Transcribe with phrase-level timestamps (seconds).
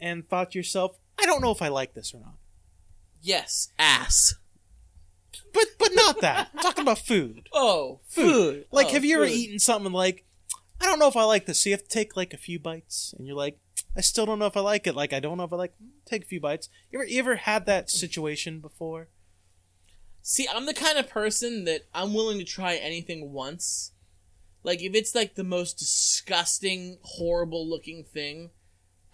[0.00, 2.34] and thought to yourself, I don't know if I like this or not?
[3.22, 4.34] Yes, ass.
[5.52, 6.48] But but not that.
[6.54, 7.48] I'm talking about food.
[7.52, 8.32] Oh, Food.
[8.32, 8.64] food.
[8.70, 9.34] Like, Oh, have you ever food.
[9.36, 10.24] eaten something like,
[10.80, 11.62] I don't know if I like this?
[11.62, 13.58] So you have to take like a few bites, and you're like,
[13.96, 14.94] I still don't know if I like it.
[14.94, 15.74] Like, I don't know if I like.
[16.04, 16.68] Take a few bites.
[16.90, 19.08] You ever you ever had that situation before?
[20.22, 23.92] See, I'm the kind of person that I'm willing to try anything once.
[24.68, 28.50] Like if it's like the most disgusting, horrible looking thing,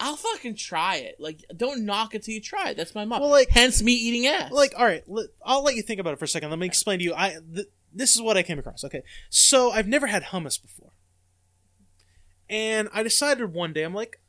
[0.01, 1.15] I'll fucking try it.
[1.21, 2.77] Like don't knock it till you try it.
[2.77, 3.21] That's my mom.
[3.21, 4.51] Well, like- hence me eating ass.
[4.51, 6.51] Like, all right, let, I'll let you think about it for a second.
[6.51, 7.15] Let me explain to you.
[7.15, 8.83] I th- this is what I came across.
[8.83, 10.91] Okay, so I've never had hummus before,
[12.51, 14.21] and I decided one day I'm like,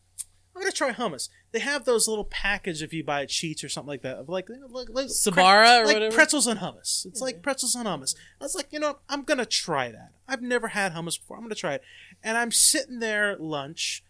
[0.55, 1.27] I'm gonna try hummus.
[1.51, 4.29] They have those little package if you buy at Sheetz or something like that of
[4.29, 6.15] like like, like Sabra or like whatever.
[6.15, 7.05] pretzels and hummus.
[7.05, 8.15] It's like pretzels and hummus.
[8.39, 8.99] I was like, you know.
[9.09, 10.13] I'm gonna try that.
[10.27, 11.35] I've never had hummus before.
[11.37, 11.83] I'm gonna try it,
[12.23, 14.03] and I'm sitting there at lunch,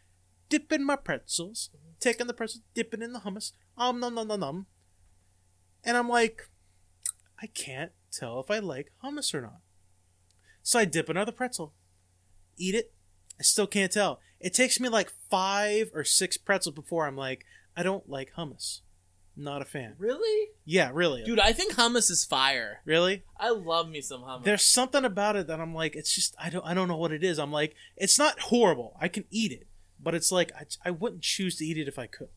[0.47, 3.53] dipping my pretzels, taking the pretzels, dipping in the hummus.
[3.75, 4.65] Um, nom nom nom nom.
[5.83, 6.49] And I'm like,
[7.41, 9.59] I can't tell if I like hummus or not.
[10.61, 11.73] So I dip another pretzel,
[12.57, 12.93] eat it.
[13.39, 14.19] I still can't tell.
[14.45, 18.81] It takes me like five or six pretzels before I'm like, I don't like hummus.
[19.35, 19.95] Not a fan.
[19.97, 21.23] really, Yeah, really.
[21.23, 21.39] dude.
[21.39, 22.81] I think hummus is fire.
[22.85, 23.23] Really?
[23.39, 24.43] I love me some hummus.
[24.43, 27.11] There's something about it that I'm like, it's just I don't I don't know what
[27.11, 27.39] it is.
[27.39, 28.95] I'm like, it's not horrible.
[29.01, 29.65] I can eat it,
[29.99, 32.29] but it's like I, I wouldn't choose to eat it if I could.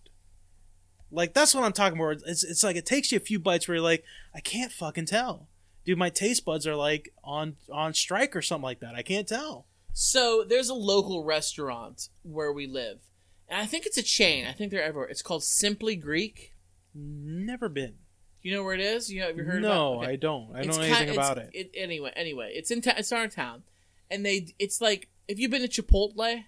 [1.11, 2.23] Like that's what I'm talking about.
[2.27, 4.03] It's it's like it takes you a few bites where you're like,
[4.35, 5.49] I can't fucking tell.
[5.85, 8.95] Dude, my taste buds are like on on strike or something like that.
[8.95, 9.67] I can't tell.
[10.01, 13.01] So there's a local restaurant where we live,
[13.49, 14.47] and I think it's a chain.
[14.47, 15.09] I think they're everywhere.
[15.09, 16.55] It's called Simply Greek.
[16.95, 17.95] Never been.
[18.41, 19.11] You know where it is?
[19.11, 20.03] You know, have you heard no, about?
[20.03, 20.05] it?
[20.05, 20.13] Okay.
[20.13, 20.51] I don't.
[20.55, 21.71] I don't It's know anything about it.
[21.75, 23.65] Anyway, anyway, it's in ta- it's our town,
[24.09, 26.45] and they it's like if you've been to Chipotle,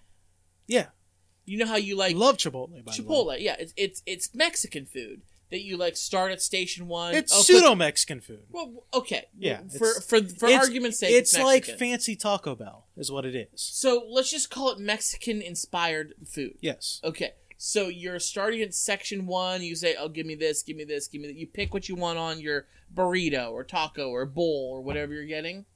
[0.69, 0.87] Yeah,
[1.45, 2.85] you know how you like love Chipotle.
[2.85, 3.09] By the way.
[3.09, 3.37] Chipotle.
[3.41, 7.15] Yeah, it's it's it's Mexican food that you like start at station one.
[7.15, 8.45] It's Oh, pseudo Mexican food.
[8.51, 9.27] Well, okay.
[9.39, 13.35] Yeah, For for for It's- argument's sake, it's like fancy Taco Bell, is what it
[13.35, 13.49] is.
[13.61, 16.57] so let's just call it Mexican inspired food.
[16.61, 17.01] Yes.
[17.05, 17.33] Okay.
[17.63, 19.63] So you're starting at section one.
[19.63, 21.89] You say, "Oh, give me this, give me this, give me that." You pick what
[21.91, 25.67] you want on your burrito or taco or bowl or whatever you're getting.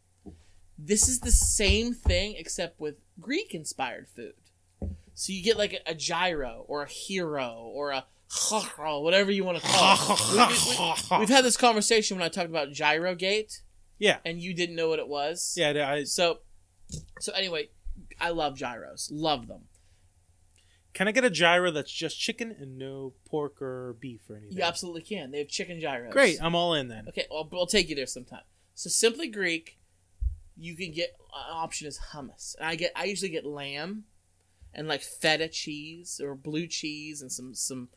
[0.79, 4.33] This is the same thing except with Greek-inspired food.
[5.15, 8.06] So you get like a, a gyro or a hero or a
[9.03, 11.11] whatever you want to call it.
[11.11, 13.61] We- We've had this conversation when I talked about Gyrogate,
[13.99, 14.19] yeah.
[14.25, 15.55] and you didn't know what it was.
[15.57, 16.39] Yeah, I, So,
[17.21, 17.69] so anyway,
[18.21, 19.09] I love gyros.
[19.12, 19.62] Love them.
[20.93, 24.56] Can I get a gyro that's just chicken and no pork or beef or anything?
[24.56, 25.33] You absolutely can.
[25.33, 26.12] They have chicken gyros.
[26.12, 27.06] Great, I'm all in then.
[27.09, 28.43] Okay, well, I'll take you there sometime.
[28.77, 29.79] So simply Greek,
[30.56, 34.05] you can get an option is hummus, and I get I usually get lamb,
[34.73, 37.89] and like feta cheese or blue cheese and some some,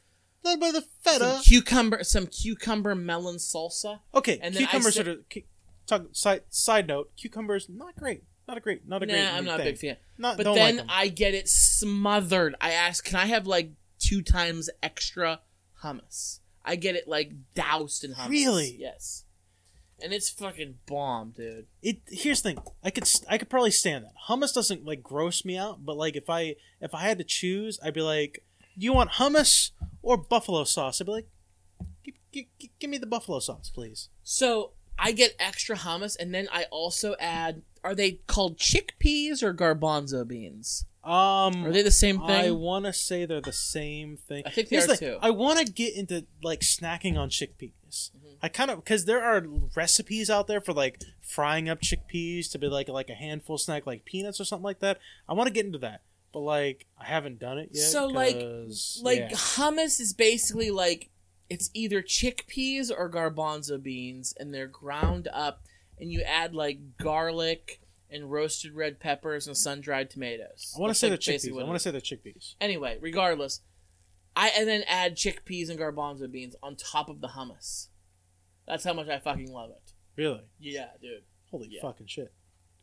[0.43, 0.89] Not by the some
[1.19, 1.39] feta.
[1.43, 3.99] cucumber some cucumber melon salsa.
[4.15, 5.15] Okay, and then I cucumbers said- are.
[5.31, 5.41] cu-
[5.85, 8.23] Talk, side side note: cucumbers not great.
[8.47, 8.87] Not a great.
[8.87, 9.25] Not a Nah, great.
[9.25, 9.97] I'm not a big fan.
[10.17, 10.37] Not.
[10.37, 10.85] But then like.
[10.89, 12.55] I get it smothered.
[12.61, 15.41] I ask, can I have like two times extra
[15.83, 16.39] hummus?
[16.65, 18.29] I get it like doused in hummus.
[18.29, 18.75] Really?
[18.79, 19.23] Yes.
[20.01, 21.67] And it's fucking bomb, dude.
[21.81, 25.43] it here's the thing i could i could probably stand that hummus doesn't like gross
[25.43, 28.43] me out but like if i if i had to choose i'd be like
[28.77, 29.71] do you want hummus
[30.01, 31.27] or buffalo sauce i'd be like
[32.79, 37.15] give, me the buffalo sauce please So I get extra hummus, and then I also
[37.19, 37.61] add.
[37.83, 40.85] Are they called chickpeas or garbanzo beans?
[41.03, 42.29] um Are they the same thing?
[42.31, 45.17] i want to say they're the same thing I think they Here's are the too.
[45.21, 47.71] i want to get into like snacking on chickpeas
[48.17, 48.33] Mm-hmm.
[48.41, 49.41] i kind of because there are
[49.75, 53.85] recipes out there for like frying up chickpeas to be like like a handful snack
[53.85, 54.97] like peanuts or something like that
[55.29, 56.01] i want to get into that
[56.33, 58.35] but like i haven't done it yet So, like-
[59.01, 59.29] like yeah.
[59.31, 61.09] hummus is basically like
[61.49, 65.61] it's either chickpeas or garbanzo beans, and they're ground up,
[65.97, 67.79] and you add like garlic
[68.09, 70.73] and roasted red peppers and sun dried tomatoes.
[70.75, 71.49] I want to say like, they're chickpeas.
[71.61, 72.55] I want to say they're chickpeas.
[72.59, 73.61] Anyway, regardless,
[74.35, 77.87] I and then add chickpeas and garbanzo beans on top of the hummus.
[78.67, 79.93] That's how much I fucking love it.
[80.17, 80.41] Really?
[80.59, 81.23] Yeah, dude.
[81.49, 81.81] Holy Yeah.
[81.81, 82.33] fucking shit.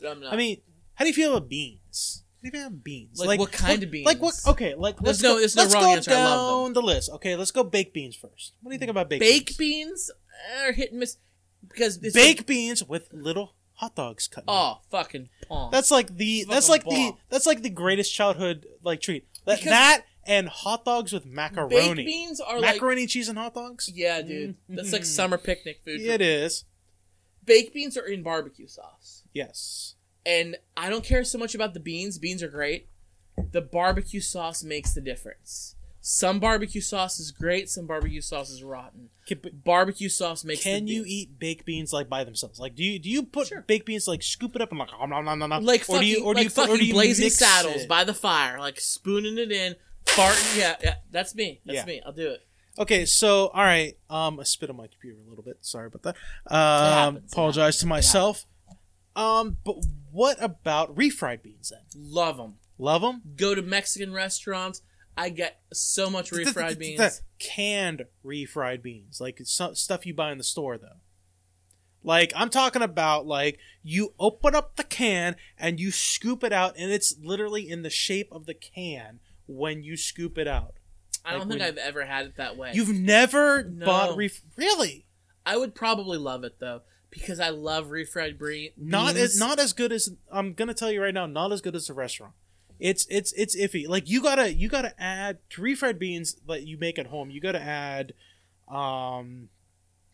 [0.08, 0.32] I'm not.
[0.32, 0.62] I mean,
[0.94, 2.23] how do you feel about beans?
[2.44, 3.18] How do you feel about beans?
[3.18, 4.06] Like, what kind of beans?
[4.06, 4.34] Like what?
[4.46, 6.10] Okay, like let's no- go, there's no let's wrong go answer.
[6.10, 7.10] I down the list.
[7.14, 8.52] Okay, let's go baked beans first.
[8.60, 10.10] What do you think about baked baked beans?
[10.10, 10.10] beans
[10.60, 11.16] are hit and miss
[11.66, 14.42] because it's baked beans with little hot dogs cut.
[14.44, 15.70] in oh, fucking palm.
[15.72, 19.26] that's like the that's fucking like the that's like the greatest childhood like treat.
[19.46, 21.94] That, Because- that and hot dogs with macaroni.
[21.94, 23.90] baked beans are like macaroni, cheese, and hot dogs.
[23.94, 24.56] yeah, dude.
[24.68, 26.00] That's like summer picnic food.
[26.00, 26.64] It is.
[27.44, 29.22] Baked beans are in barbecue sauce.
[29.32, 29.93] Yes.
[30.26, 32.18] And I don't care so much about the beans.
[32.18, 32.88] Beans are great.
[33.52, 35.74] The barbecue sauce makes the difference.
[36.00, 37.70] Some barbecue sauce is great.
[37.70, 39.08] Some barbecue sauce is rotten.
[39.26, 40.62] Can, Barbecue sauce makes.
[40.62, 42.58] can you eat baked beans like by themselves?
[42.60, 43.62] Like, do you do you put Sure.
[43.62, 46.00] baked beans like scoop it up and like nom, nom, nom, nom, like or fucking,
[46.02, 47.88] do you or do like you put- or fucking do you blazing saddles it?
[47.88, 50.58] by the fire, like spooning it in, farting.
[50.58, 51.60] Yeah, yeah, that's me.
[51.64, 51.84] That's Yeah.
[51.86, 52.02] me.
[52.04, 52.46] I'll do it.
[52.78, 55.56] Okay, so all right, um, I spit on my computer a little bit.
[55.62, 56.54] Sorry about that.
[56.54, 58.44] Um, apologize to myself.
[59.16, 59.76] Um, but
[60.14, 61.80] what about refried beans then?
[62.00, 62.54] Love them.
[62.78, 63.20] Love them.
[63.36, 64.80] Go to Mexican restaurants.
[65.16, 67.22] I get so much refried beans.
[67.40, 71.00] Canned refried beans, like stuff you buy in the store, though.
[72.02, 76.74] Like I'm talking about, like you open up the can and you scoop it out,
[76.78, 80.74] and it's literally in the shape of the can when you scoop it out.
[81.24, 82.72] I don't like think when- I've ever had it that way.
[82.74, 83.86] You've never No.
[83.86, 85.03] bought ref really
[85.46, 88.72] I would probably love it though because I love refried bre- beans.
[88.76, 91.26] not as not as good as I'm gonna tell you right now.
[91.26, 92.34] Not as good as the restaurant.
[92.78, 93.88] It's it's it's iffy.
[93.88, 97.30] Like you gotta you gotta add to refried beans that you make at home.
[97.30, 98.14] You gotta add,
[98.68, 99.48] um,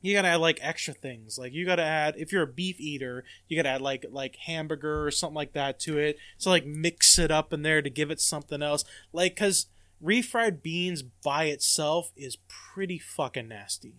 [0.03, 1.39] you gotta add like extra things.
[1.39, 5.07] Like you gotta add if you're a beef eater, you gotta add like like hamburger
[5.07, 6.19] or something like that to it.
[6.37, 8.85] So like mix it up in there to give it something else.
[9.13, 9.67] Like because
[10.03, 13.95] refried beans by itself is pretty fucking nasty.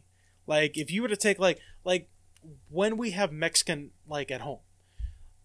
[0.52, 2.10] Like if you were to take like like
[2.70, 4.60] when we have Mexican like at home.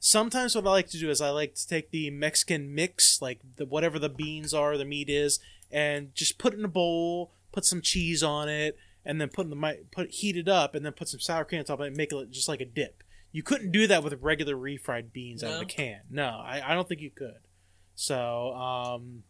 [0.00, 3.38] Sometimes what I like to do is I like to take the Mexican mix, like
[3.54, 5.38] the whatever the beans are, the meat is,
[5.70, 9.46] and just put it in a bowl, put some cheese on it, and then put
[9.46, 11.84] in the put heat it up, and then put some sour cream on top of
[11.84, 13.04] it, and make it just like a dip.
[13.30, 15.60] You couldn't do that with regular refried beans out of No?
[15.60, 16.00] the can.
[16.10, 17.38] No, I, I don't think you could.
[17.94, 19.22] So, um,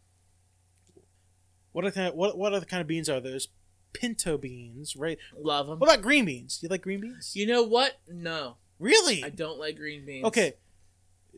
[1.73, 3.49] what are the kind what what other kind of beans are those?
[3.93, 5.19] Pinto beans, right?
[5.38, 5.79] love them.
[5.79, 6.59] What about green beans?
[6.59, 7.35] Do you like green beans?
[7.35, 7.99] You know what?
[8.09, 9.25] No, really?
[9.25, 10.25] I don't like green beans.
[10.27, 10.55] Okay.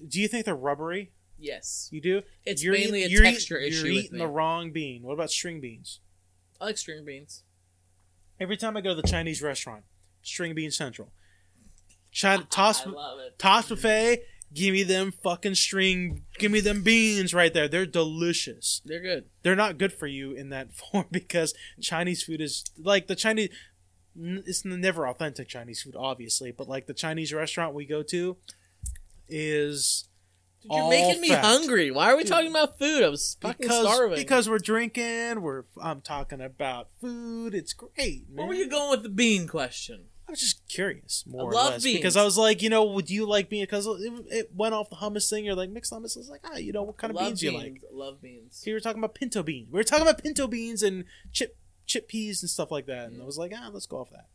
[0.06, 1.12] Do you think they're rubbery?
[1.40, 2.22] Yes, You do.
[2.44, 5.02] it's You're mainly a texture issue You're eating the wrong bean.
[5.04, 6.00] What about string beans?
[6.60, 7.44] I like string beans.
[8.40, 9.84] Every time I go to the Chinese restaurant,
[10.22, 11.12] string bean central.
[12.10, 13.38] China, toss I love it.
[13.38, 14.24] toss buffet.
[14.54, 16.24] Give me them fucking string.
[16.38, 17.68] Give me them beans right there.
[17.68, 18.80] They're delicious.
[18.84, 19.26] They're good.
[19.42, 23.50] They're not good for you in that form because Chinese food is like the Chinese.
[24.16, 28.36] It's never authentic Chinese food, obviously, but like the Chinese restaurant we go to
[29.28, 30.08] is
[30.62, 31.44] Dude, you're making me fact.
[31.44, 31.90] hungry.
[31.90, 32.32] Why are we Dude.
[32.32, 33.04] talking about food?
[33.04, 34.16] I was fucking because starving.
[34.18, 35.40] because we're drinking.
[35.40, 37.54] We're I'm talking about food.
[37.54, 38.36] It's great, man.
[38.38, 40.06] where were you going with the bean question?
[40.28, 41.98] I was just curious, more or love less, beans.
[41.98, 43.66] because I was like, you know, would you like beans?
[43.66, 45.46] Because it, it went off the hummus thing.
[45.46, 46.18] You're like mixed hummus.
[46.18, 47.82] I was like, ah, you know, what kind of beans, you like?
[47.90, 48.62] Love beans.
[48.66, 49.68] You were talking about pinto beans.
[49.72, 51.56] We were talking about pinto beans and chip
[51.86, 53.08] chip peas and stuff like that.
[53.08, 54.26] And I was like, ah, let's go off that.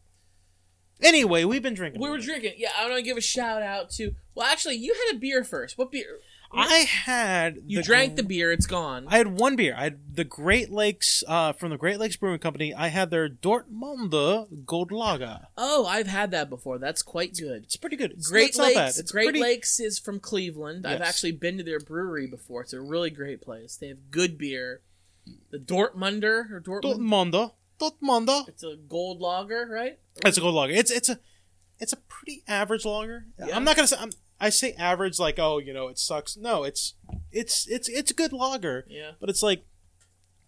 [1.02, 2.02] Anyway, we've been drinking.
[2.02, 2.54] We were drinking.
[2.58, 4.14] Yeah, I want to give a shout out to.
[4.34, 5.78] Well, actually, you had a beer first.
[5.78, 6.20] What beer?
[6.56, 8.52] I had You the drank the beer.
[8.52, 9.06] It's gone.
[9.08, 9.76] I had one beer.
[9.78, 12.74] I had the Great Lakes uh, from the Great Lakes Brewing Company.
[12.74, 15.48] I had their Dortmunder Gold Lager.
[15.58, 16.78] oh, I've had that before.
[16.78, 17.64] That's quite good.
[17.64, 18.12] It's pretty good.
[18.12, 18.76] It's, Great not.
[18.76, 19.00] Lakes.
[19.00, 20.86] It's Great pretty, Lakes is from Cleveland.
[20.86, 22.62] I've actually been to their brewery before.
[22.62, 23.76] It's a really great place.
[23.76, 24.82] They have good beer.
[25.52, 27.32] The Dortmunder or Dortmund.
[27.32, 27.52] Dortmunder.
[27.80, 28.48] Dortmunder.
[28.48, 29.98] It's a gold lager, right?
[30.26, 30.74] It's a gold lager.
[30.74, 31.20] It's it's a
[31.80, 33.26] it's a pretty average lager.
[33.40, 33.56] Yeah.
[33.56, 36.36] I'm not gonna say I'm, I say average like oh you know it sucks.
[36.38, 36.96] No, it's
[37.32, 39.12] it's it's it's a good lager, Yeah.
[39.20, 39.66] but it's like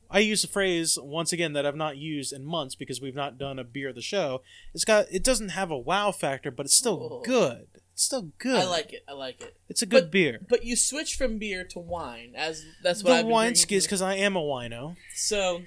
[0.10, 3.38] I use a phrase once again that I've not used in months because we've not
[3.38, 4.42] done a beer of the show.
[4.74, 7.22] It's got it doesn't have a wow factor, but it's still Oh.
[7.24, 7.68] good.
[7.94, 8.58] It's still good.
[8.58, 9.04] I like it.
[9.08, 9.56] I like it.
[9.70, 10.40] It's a good But- beer.
[10.50, 14.02] But you switch from beer to wine, as that's what The I've wine skis because
[14.02, 15.62] I am a wino, So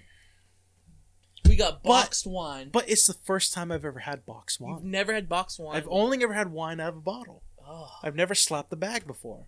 [1.49, 2.69] we got But- boxed wine.
[2.71, 4.91] but it's the first time I've ever had box You've wine.
[4.91, 5.77] never had boxed wine.
[5.77, 7.43] I've only ever had wine out of a bottle.
[7.69, 7.91] Oh.
[8.03, 9.47] I've never slapped the bag before.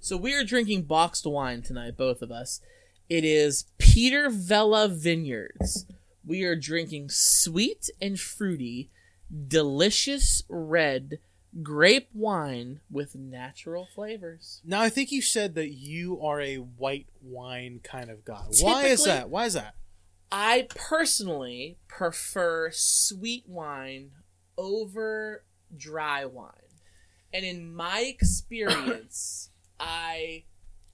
[0.00, 2.60] So we are drinking boxed wine tonight, both of us.
[3.08, 5.86] It is Peter Vella Vineyards.
[6.26, 8.90] We are drinking sweet and fruity,
[9.48, 11.18] delicious red
[11.62, 14.60] grape wine with natural flavors.
[14.64, 18.44] Now I think you said that you are a white wine kind of guy.
[18.60, 19.30] Why is that?
[19.30, 19.74] Why is that?
[20.32, 24.10] I personally prefer sweet wine
[24.58, 25.44] over
[25.76, 26.63] dry wine.
[27.34, 30.44] And in my experience, I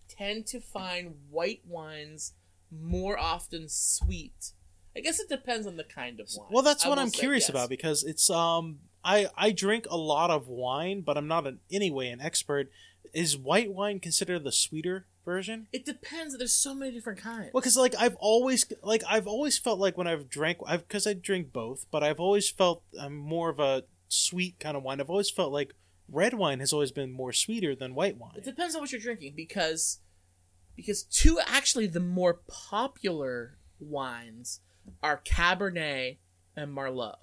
[0.09, 2.32] tend to find white wines
[2.70, 4.52] more often sweet.
[4.97, 6.49] I guess it depends on the kind of wine.
[6.50, 7.50] Well, that's I what I'm curious yes.
[7.50, 11.61] about because it's um I I drink a lot of wine, but I'm not in
[11.70, 12.70] any way an expert.
[13.12, 15.68] Is white wine considered the sweeter version?
[15.73, 16.37] It depends.
[16.37, 17.50] There's so many different kinds.
[17.52, 21.06] Well, because like I've always like I've always felt like when I've drank I've because
[21.06, 25.00] I drink both, but I've always felt I'm more of a sweet kind of wine.
[25.00, 25.75] I've always felt like
[26.11, 28.35] red wine has always been more sweeter than white wine.
[28.37, 30.00] It depends on what you're drinking because
[30.76, 34.61] because two actually the more popular wines
[35.02, 36.19] are Cabernet
[36.57, 37.17] and Merlot.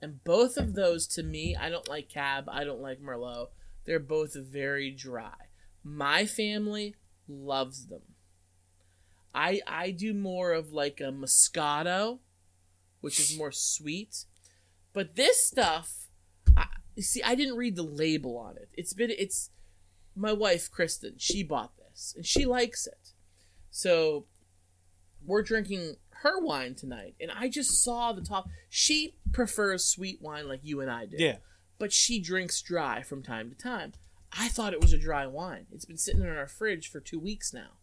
[0.00, 3.48] And both of those to me, I don't like Cab, I don't like Merlot.
[3.84, 5.34] They're both very dry.
[5.82, 6.94] My family
[7.28, 8.02] loves them.
[9.34, 12.20] I I do more of like a Moscato,
[13.00, 14.24] which is more sweet.
[14.92, 16.03] But this stuff,
[17.00, 18.68] see, I didn't read the label on it.
[18.74, 19.50] It's been it's
[20.16, 21.14] my wife Kristen.
[21.18, 23.12] She bought this and she likes it.
[23.70, 24.26] So
[25.24, 28.48] we're drinking her wine tonight, and I just saw the top.
[28.68, 31.16] She prefers sweet wine like you and I do.
[31.18, 31.36] yeah.
[31.78, 33.92] But she drinks dry from time to time.
[34.32, 35.66] I thought it was a dry wine.
[35.72, 37.78] It's been sitting in our fridge for two weeks now,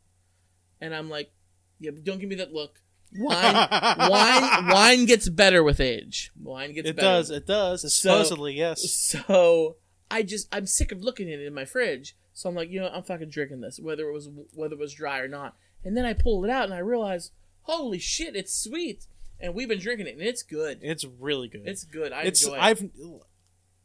[0.80, 1.32] and I'm like,
[1.80, 2.80] yeah, don't give me that look.
[3.18, 3.68] Wine,
[4.10, 6.32] wine, wine gets better with age.
[6.42, 6.90] Wine gets better.
[6.90, 7.08] It better.
[7.08, 7.30] does.
[7.30, 7.94] It does.
[7.94, 8.90] Supposedly, yes.
[8.92, 9.78] So
[10.10, 12.16] I just I'm sick of looking at it in my fridge.
[12.34, 14.94] So I'm like, you know, I'm fucking drinking this, whether it was whether it was
[14.94, 15.56] dry or not.
[15.84, 17.32] And then I pulled it out and I realized,
[17.64, 19.08] holy shit, it's sweet.
[19.40, 20.80] And we've been drinking it and it's good.
[20.82, 21.64] It's really good.
[21.66, 22.14] It's good.
[22.14, 22.62] I it's enjoy it.
[22.62, 22.90] I've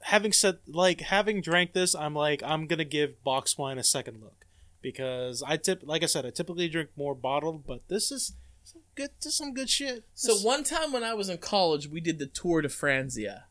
[0.00, 4.20] having said like having drank this, I'm like I'm gonna give box wine a second
[4.20, 4.44] look
[4.82, 8.34] because I tip like I said I typically drink more bottled, but this is
[8.66, 9.10] some good.
[9.22, 10.04] This some good shit.
[10.14, 13.44] So This- one time when I was in college, we did the Tour de Franzia.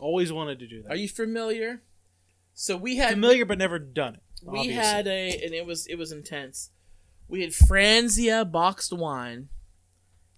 [0.00, 0.90] always wanted to do that.
[0.90, 1.82] Are you familiar?
[2.54, 4.20] So we had familiar but never done it?
[4.42, 4.74] we obviously.
[4.82, 6.70] had a and it was it was intense.
[7.28, 9.48] We had Franzia boxed wine,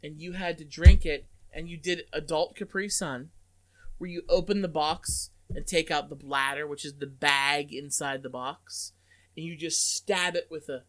[0.02, 3.30] and you had to drink it, and you did adult Capri Sun,
[3.98, 8.22] where you open the box and take out the bladder, which is the bag inside
[8.22, 8.92] the box,
[9.36, 10.84] and you just stab it with a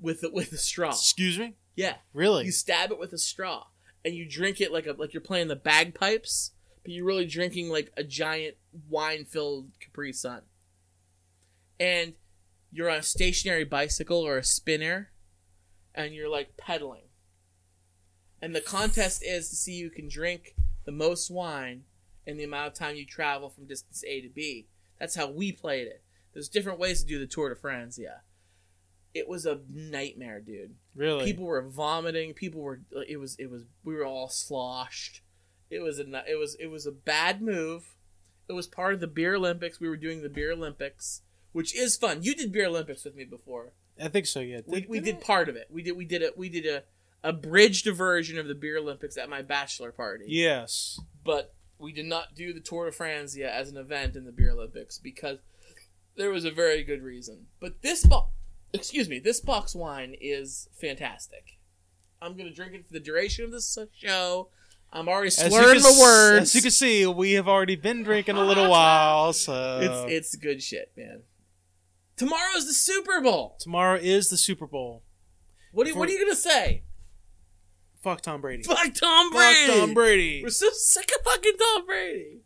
[0.00, 0.90] with a, with a straw.
[0.90, 1.54] Excuse me.
[1.74, 2.44] Yeah, Really?
[2.44, 3.66] you stab it with a straw,
[4.04, 6.52] and you drink it like a like you're playing the bagpipes,
[6.82, 8.56] but you're really drinking like a giant
[8.88, 10.42] wine filled Capri Sun.
[11.80, 12.14] And
[12.70, 15.10] you're on a stationary bicycle or a spinner,
[15.94, 17.04] and you're like pedaling.
[18.40, 21.84] And the contest is to see who can drink the most wine
[22.26, 24.68] in the amount of time you travel from distance A to B.
[24.98, 26.02] That's how we played it.
[26.32, 28.16] There's different ways to do the Tour de Franzia, yeah.
[29.14, 31.24] It was a nightmare, dude really?
[31.24, 35.22] people were vomiting people were it was it was we were all sloshed
[35.70, 37.94] it was a it was it was a bad move
[38.48, 41.96] it was part of the beer olympics we were doing the beer olympics which is
[41.96, 44.40] fun you did beer olympics with me before I think so.
[44.40, 44.60] Yeah.
[44.66, 46.82] we, we did part of it we did we did a we did a
[47.22, 50.98] abridged version of the beer olympics at my bachelor party Yes.
[51.24, 54.30] but we did not do the Tour de Franzia yet as an event in the
[54.30, 55.38] Beer Olympics because
[56.16, 57.46] there was a very good reason.
[57.60, 58.30] But this box,
[58.72, 61.58] excuse me, this box wine is fantastic.
[62.20, 64.48] I'm gonna drink it for the duration of this show.
[64.92, 66.42] I'm already slurring my words.
[66.42, 70.36] As you can see, we have already been drinking a little while, so it's it's
[70.36, 71.22] good shit, man.
[72.16, 73.56] Tomorrow's the Super Bowl.
[73.58, 75.02] tomorrow is the Super Bowl.
[75.72, 76.82] What are, you- what are you gonna say?
[78.02, 78.62] Fuck Tom Brady.
[78.64, 79.66] Fuck Tom Brady.
[79.68, 80.42] Fuck Tom Brady.
[80.42, 82.40] We're so sick of fucking Tom Brady.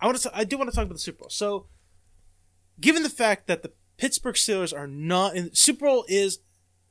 [0.00, 0.30] I want to.
[0.36, 1.28] I do want to talk about the Super Bowl.
[1.30, 1.66] So,
[2.80, 3.72] given the fact that the
[4.02, 6.40] Pittsburgh Steelers are not in Super Bowl is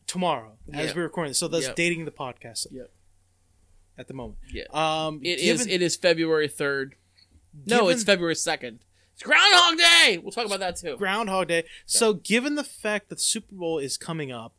[0.07, 1.75] tomorrow as we're recording, this, so that's Yep.
[1.75, 2.89] dating the podcast Yep.
[3.97, 4.39] at the moment.
[4.49, 4.63] Yeah.
[4.71, 5.59] Um, It is.
[5.59, 6.95] given- It is February third.
[7.65, 8.79] No, it's February second.
[9.13, 10.19] It's Groundhog Day.
[10.19, 10.95] We'll talk about that too.
[10.95, 11.65] Groundhog Day.
[11.85, 14.55] So, given the fact that the Super Bowl is coming up,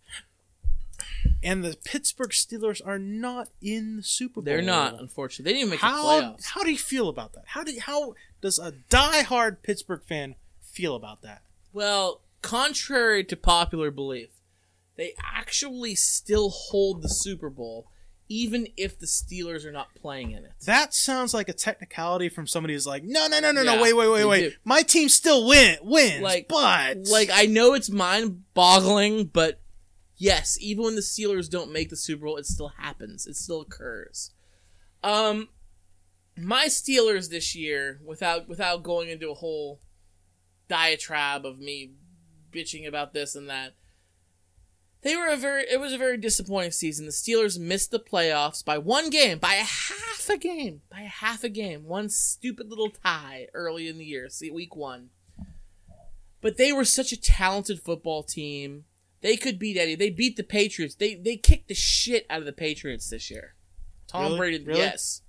[1.42, 5.44] and the Pittsburgh Steelers are not in the Super Bowl, They're not, unfortunately.
[5.44, 6.44] They didn't even make the How playoffs.
[6.44, 7.44] how do you feel about that?
[7.46, 11.40] How do how does a diehard Pittsburgh fan feel about that?
[11.72, 14.28] Well, contrary to popular belief,
[14.96, 17.86] they actually still hold the Super Bowl,
[18.28, 20.52] even if the Steelers are not playing in it.
[20.66, 23.82] That sounds like a technicality from somebody who's like, no, no, no, no, Yeah, no,
[23.82, 24.40] wait, wait, wait, wait.
[24.50, 24.52] do.
[24.64, 29.60] My team still win wins, Like- but Like I know it's mind-boggling, but
[30.16, 33.26] yes, even when the Steelers don't make the Super Bowl, it still happens.
[33.26, 34.30] It still occurs.
[35.02, 35.48] Um,
[36.36, 39.80] my Steelers this year, without without going into a whole
[40.68, 41.90] diatribe of me
[42.52, 43.74] bitching about this and that,
[45.02, 47.06] they were a very it was a very disappointing season.
[47.06, 51.08] The Steelers missed the playoffs by one game, by a half a game, by a
[51.08, 55.10] half a game, one stupid little tie early in the year, see week one.
[56.40, 58.84] But they were such a talented football team.
[59.20, 59.94] They could beat Eddie.
[59.94, 60.94] They beat the Patriots.
[60.96, 63.54] They they kicked the shit out of the Patriots this year.
[64.08, 64.36] Tom Really?
[64.38, 64.80] Brady, Really?
[64.80, 65.22] yes,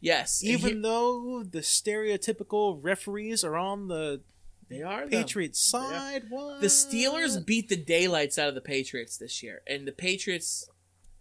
[0.00, 0.42] yes.
[0.42, 4.22] Even he- though the stereotypical referees are on the
[4.68, 5.06] they are.
[5.06, 6.60] Patriots side, what?
[6.60, 10.68] The Steelers beat the daylights out of the Patriots this year, and the Patriots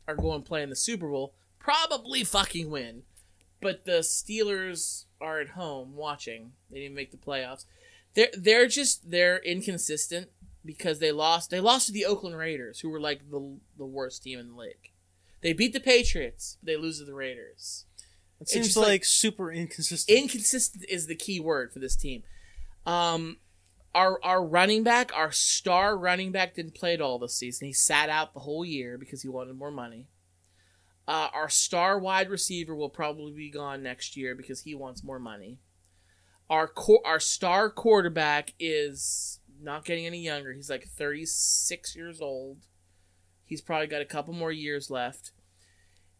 [0.07, 1.33] are going to play in the Super Bowl.
[1.59, 3.03] Probably fucking win,
[3.61, 6.51] but the Steelers are at home watching.
[6.69, 7.65] They didn't make the playoffs.
[8.13, 10.29] They're they're just they're inconsistent
[10.65, 14.23] because they lost they lost to the Oakland Raiders, who were like the the worst
[14.23, 14.91] team in the league.
[15.41, 17.85] They beat the Patriots, they lose to the Raiders.
[18.39, 20.17] It seems like, like- super inconsistent.
[20.17, 22.23] Inconsistent is the key word for this team.
[22.85, 23.37] Um,
[23.95, 27.67] our our running back, our star running back, didn't play at all this season.
[27.67, 30.07] He sat out the whole year because he wanted more money.
[31.07, 35.19] Uh, our star wide receiver will probably be gone next year because he wants more
[35.19, 35.59] money.
[36.49, 40.53] Our co- our star quarterback is not getting any younger.
[40.53, 42.59] He's like 36 years old.
[43.45, 45.31] He's probably got a couple more years left.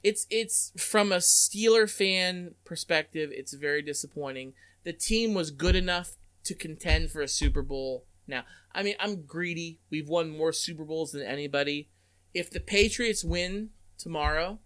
[0.04, 4.54] It's it's from a Steeler fan perspective, it's very disappointing.
[4.84, 8.06] The team was good enough to contend for a Super Bowl.
[8.28, 9.80] Now, I mean, I'm greedy.
[9.90, 11.90] We've won more Super Bowls than anybody.
[12.34, 14.60] If the Patriots win tomorrow,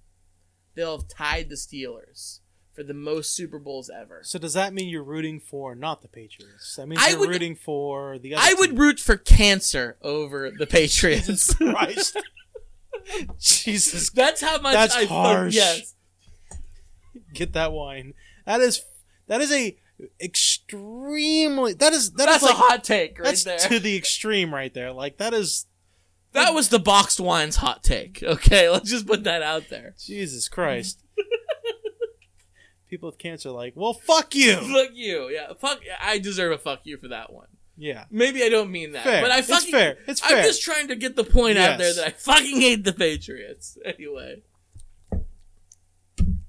[0.76, 2.40] they'll have tied the Steelers
[2.74, 4.22] for the most Super Bowls ever.
[4.24, 6.76] so does that mean you're rooting for not the Patriots?
[6.76, 10.52] That means I you're would- rooting for the other I would root for cancer over
[10.52, 11.54] the Patriots.
[11.56, 12.18] Christ.
[13.40, 15.56] Jesus, That's how much That's I harsh.
[15.56, 15.96] yes.
[17.34, 18.14] get that wine.
[18.46, 18.82] That is
[19.28, 19.78] that is a
[20.22, 23.58] extremely that is that That's is a like hot take right that's there.
[23.58, 24.92] to the extreme right there.
[24.92, 25.66] Like that is
[26.34, 28.22] That was the boxed wines hot take.
[28.22, 29.96] Okay, let's just put that out there.
[30.00, 31.02] Jesus Christ.
[32.90, 34.54] People with cancer like, well, fuck you.
[34.74, 35.28] Fuck you.
[35.30, 35.82] Yeah, fuck.
[36.02, 37.48] I deserve a fuck you for that one.
[37.80, 39.22] Yeah, Maybe I don't mean that, Fair.
[39.22, 39.98] but I fucking It's fair.
[40.08, 42.84] It's fair I'm just trying to get the point out there that I fucking hate
[42.86, 43.78] the Patriots.
[43.86, 44.42] Anyway,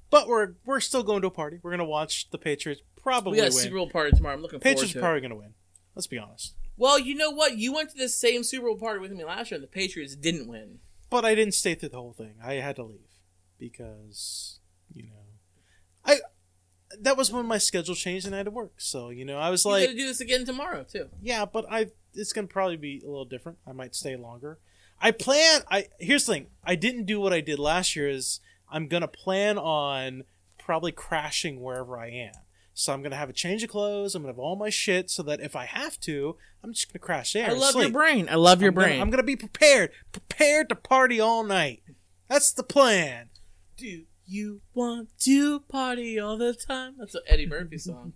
[0.09, 1.59] but we're we're still going to a party.
[1.61, 3.63] We're gonna watch the Patriots probably we got a win.
[3.63, 4.35] Super Bowl party tomorrow.
[4.35, 5.29] I'm looking Patriots are forward probably to it.
[5.29, 5.53] gonna win.
[5.95, 6.55] Let's be honest.
[6.77, 7.57] Well, you know what?
[7.57, 10.15] You went to the same Super Bowl party with me last year, and the Patriots
[10.15, 10.79] didn't win.
[11.09, 12.35] But I didn't stay through the whole thing.
[12.43, 12.99] I had to leave
[13.59, 14.59] because
[14.93, 15.25] you know,
[16.05, 16.19] I
[17.01, 18.73] that was when my schedule changed and I had to work.
[18.77, 21.09] So you know, I was You like, to do this again tomorrow too.
[21.21, 23.57] yeah, but I it's gonna probably be a little different.
[23.67, 24.59] I might stay longer.
[25.01, 25.61] I plan.
[25.69, 26.47] I here's the thing.
[26.63, 28.09] I didn't do what I did last year.
[28.09, 28.39] Is
[28.71, 30.23] I'm gonna plan on
[30.57, 32.33] probably crashing wherever I am.
[32.73, 34.15] So I'm gonna have a change of clothes.
[34.15, 36.99] I'm gonna have all my shit so that if I have to, I'm just gonna
[36.99, 37.49] crash there.
[37.49, 38.27] I love your brain.
[38.29, 39.01] I love your I'm gonna- brain.
[39.01, 41.83] I'm gonna be prepared, prepared to party all night.
[42.27, 43.29] That's the plan.
[43.77, 46.95] Do you want to party all the time?
[46.99, 48.13] That's an Eddie Murphy song.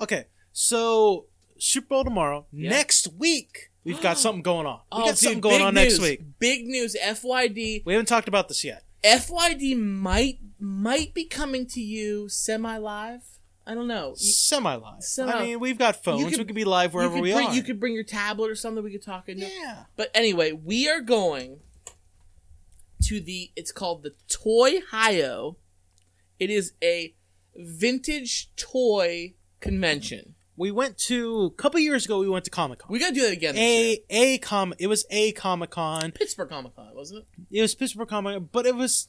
[0.00, 1.26] Okay, so
[1.58, 2.46] Super Bowl tomorrow.
[2.52, 4.80] Next week, we've got something going on.
[4.92, 5.84] We oh, got something dude, going on news.
[5.84, 6.22] next week.
[6.38, 6.96] Big news.
[7.00, 7.84] FYD.
[7.84, 8.83] We haven't talked about this yet.
[9.04, 13.22] FYD might might be coming to you semi live.
[13.66, 14.14] I don't know.
[14.16, 15.02] Semi live.
[15.18, 16.22] I mean, we've got phones.
[16.24, 17.54] could- we could be live wherever we bring, are.
[17.54, 18.82] You could bring your tablet or something.
[18.84, 19.46] We could talk into.
[19.46, 19.84] yeah.
[19.96, 21.60] But anyway, we are going
[23.04, 23.50] to the.
[23.56, 25.56] It's called the Toy Hio.
[26.38, 27.14] It is a
[27.56, 30.34] vintage toy convention.
[30.56, 32.20] We went to a couple years ago.
[32.20, 32.92] We went to Comic Con.
[32.92, 33.56] We gotta do that again.
[33.56, 34.72] A a com.
[34.78, 36.12] It was a Comic Con.
[36.12, 37.58] Pittsburgh Comic Con, wasn't it?
[37.58, 38.48] It was Pittsburgh Comic, Con.
[38.52, 39.08] but it was.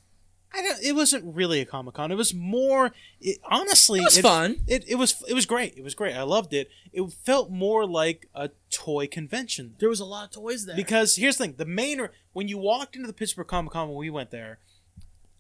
[0.54, 0.82] I don't.
[0.82, 2.12] It wasn't really a Comic Con.
[2.12, 2.92] It was more.
[3.20, 4.64] It, honestly, It was fun.
[4.68, 5.22] It, it was.
[5.28, 5.76] It was great.
[5.78, 6.16] It was great.
[6.16, 6.70] I loved it.
[6.94, 9.76] It felt more like a toy convention.
[9.80, 10.76] There was a lot of toys there.
[10.76, 13.98] Because here's the thing: the main when you walked into the Pittsburgh Comic Con when
[13.98, 14.60] we went there,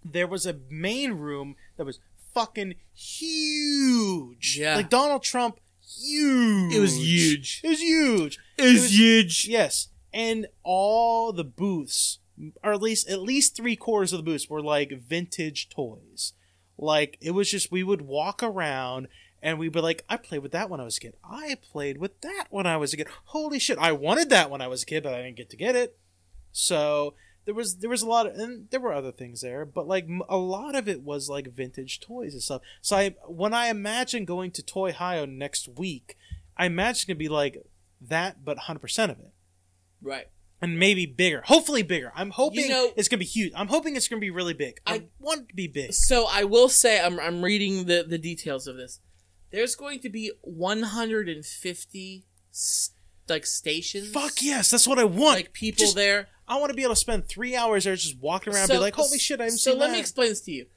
[0.03, 1.99] there was a main room that was
[2.33, 4.57] fucking huge.
[4.59, 4.75] Yeah.
[4.75, 5.59] like Donald Trump,
[5.99, 6.73] huge.
[6.73, 7.61] It was huge.
[7.63, 8.39] It was huge.
[8.57, 9.47] it was huge.
[9.47, 12.19] Yes, and all the booths,
[12.63, 16.33] or at least at least three quarters of the booths, were like vintage toys.
[16.77, 19.07] Like it was just we would walk around
[19.41, 21.13] and we'd be like, I played with that when I was a kid.
[21.23, 23.07] I played with that when I was a kid.
[23.25, 25.57] Holy shit, I wanted that when I was a kid, but I didn't get to
[25.57, 25.97] get it.
[26.51, 27.13] So
[27.45, 30.07] there was there was a lot of and there were other things there, but like
[30.29, 32.61] a lot of it was like vintage toys and stuff.
[32.81, 36.17] So I when I imagine going to Toy Hio next week,
[36.57, 37.63] I imagine it gonna be like
[38.01, 39.31] that, but hundred percent of it
[40.01, 40.27] Right.
[40.61, 41.41] and maybe bigger.
[41.45, 42.11] Hopefully bigger.
[42.15, 43.53] I'm hoping You know- it's gonna be huge.
[43.55, 44.79] I'm hoping it's gonna be really big.
[44.85, 45.93] I, I- want it to be big.
[45.93, 48.99] So I will say I'm I'm reading the the details of this.
[49.51, 52.91] There's going to be 150 s-
[53.27, 54.11] like stations.
[54.11, 55.35] Fuck yes, that's what I want.
[55.37, 56.27] Like people Just- there.
[56.47, 58.77] I want to be able to spend three hours there just walking around, and be
[58.77, 60.67] like, "Holy shit, I haven't so let that." me explain this to you.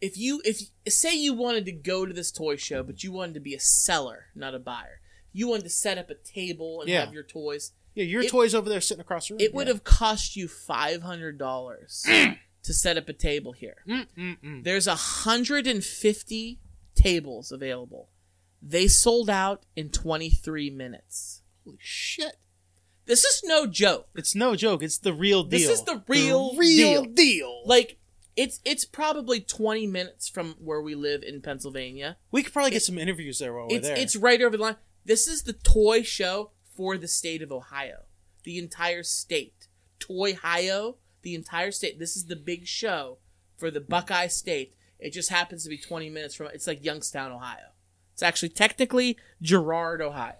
[0.00, 3.34] If you if say you wanted to go to this toy show, but you wanted
[3.34, 5.00] to be a seller, not a buyer.
[5.32, 7.04] You wanted to set up a table and Yeah.
[7.04, 7.72] have your toys.
[7.94, 9.40] yeah, your it- toys over there sitting across the room.
[9.42, 12.02] It would have cost you five hundred dollars
[12.62, 13.84] to set up a table here.
[13.86, 14.64] Mm, mm, mm.
[14.64, 16.60] There's a hundred and fifty
[16.94, 18.08] tables available.
[18.62, 21.42] They sold out in twenty three minutes.
[21.64, 22.36] Holy shit!
[23.06, 24.08] This is no joke.
[24.14, 24.82] It's no joke.
[24.82, 25.58] It's the real deal.
[25.58, 27.12] This is the real real deal.
[27.12, 27.62] deal.
[27.66, 27.98] Like
[28.36, 32.16] it's it's probably twenty minutes from where we live in Pennsylvania.
[32.30, 33.96] we could probably get some interviews there while we're It's there.
[33.98, 34.76] it's right over the line.
[35.04, 38.02] This is the toy show for the state of Ohio.
[38.44, 39.66] The entire state.
[39.98, 41.98] Toy Ohio, the entire state.
[41.98, 43.18] This is the big show
[43.58, 44.74] for the Buckeye State.
[44.98, 47.72] It just happens to be 20 minutes from it's like Youngstown, Ohio.
[48.14, 50.34] It's actually technically Girard, Ohio.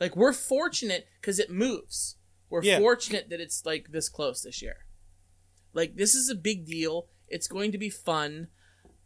[0.00, 2.16] Like we're fortunate cuz it moves.
[2.50, 2.78] We're Yeah.
[2.78, 4.86] fortunate that it's like this close this year.
[5.72, 7.08] Like this is a big deal.
[7.28, 8.48] It's going to be fun.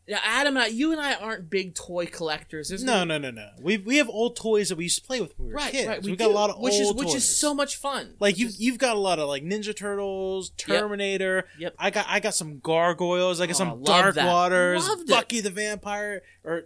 [0.08, 2.68] Now, Adam, and I, you and I aren't big toy collectors.
[2.70, 3.50] There's No, no, no, no.
[3.60, 5.70] We we have old toys that we used to play with when we were right,
[5.70, 5.86] kids.
[5.86, 6.02] right.
[6.02, 8.16] We, We got do, a lot of which old is which is so much fun.
[8.18, 11.46] like you is- you've got a lot of like Ninja Turtles, Terminator.
[11.60, 11.76] Yep.
[11.78, 13.40] I got I got some gargoyles.
[13.40, 14.26] I got Oh, some Dark that.
[14.26, 14.86] Waters.
[14.88, 15.08] Loved it.
[15.08, 16.64] Bucky the Vampire, or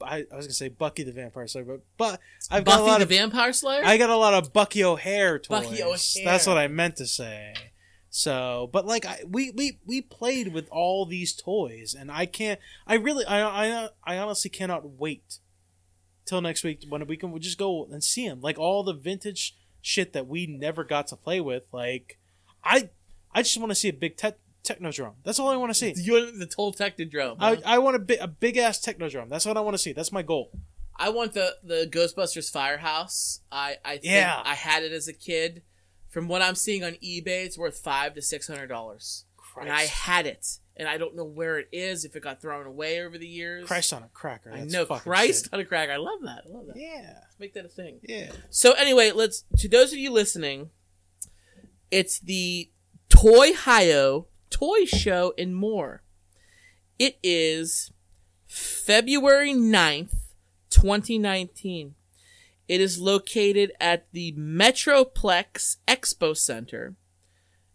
[0.00, 2.98] I, I was gonna say Bucky the Vampire Slayer, but but I've got a lot
[2.98, 3.82] the of Vampire Slayer.
[3.84, 5.66] I got a lot of Bucky O'Hare toys.
[5.66, 6.24] Bucky O'Hare.
[6.24, 7.54] That's what I meant to say.
[8.10, 12.58] So, but like I, we we we played with all these toys, and I can't.
[12.86, 15.38] I really, I I I honestly cannot wait
[16.24, 18.40] till next week when we can just go and see them.
[18.40, 21.66] Like all the vintage shit that we never got to play with.
[21.72, 22.18] Like
[22.64, 22.90] I
[23.32, 24.32] I just want to see a big te-
[24.68, 25.14] technodrome.
[25.24, 25.94] That's all I want to see.
[25.96, 27.36] you want the total technodrome.
[27.40, 27.60] I, huh?
[27.64, 29.28] I want a, bi- a big ass technodrome.
[29.28, 29.92] That's what I want to see.
[29.92, 30.50] That's my goal.
[30.96, 33.40] I want the the Ghostbusters Firehouse.
[33.52, 34.42] I I think Yeah.
[34.44, 35.62] I had it as a kid.
[36.08, 39.24] From what I'm seeing on eBay, it's worth five to six hundred dollars.
[39.60, 42.04] And I had it, and I don't know where it is.
[42.04, 44.52] If it got thrown away over the years, Christ on a cracker.
[44.52, 45.52] I know Christ sick.
[45.52, 45.90] on a crack.
[45.90, 46.44] I love that.
[46.46, 46.76] I love that.
[46.76, 47.98] Yeah, Let's make that a thing.
[48.02, 48.30] yeah.
[48.50, 50.70] So anyway, let's to those of you listening,
[51.90, 52.70] it's the
[53.08, 56.02] Toy Hio Toy Show and more.
[56.98, 57.92] It is
[58.46, 60.14] February 9th,
[60.70, 61.94] 2019.
[62.66, 66.96] It is located at the Metroplex Expo Center.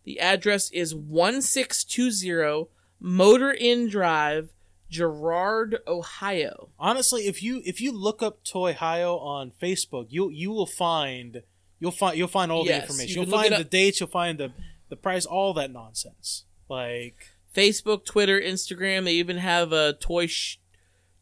[0.03, 2.67] The address is 1620
[2.99, 4.49] Motor Inn Drive,
[4.89, 6.69] Girard, Ohio.
[6.77, 11.41] honestly if you if you look up toy hio on facebook you you will find
[11.79, 14.37] you'll find you'll find all Yes, the information you you'll find the dates you'll find
[14.37, 14.51] the
[14.89, 19.05] the price all that nonsense like Facebook, Twitter, Instagram.
[19.05, 20.57] They even have a toy sh-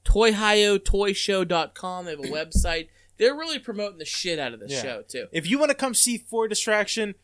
[0.05, 2.05] toyhiotoyshow.com.
[2.05, 2.87] They have a website.
[3.17, 4.81] They're really promoting the shit out of this Yeah.
[4.81, 5.27] show too.
[5.31, 7.15] if you want to come see for distraction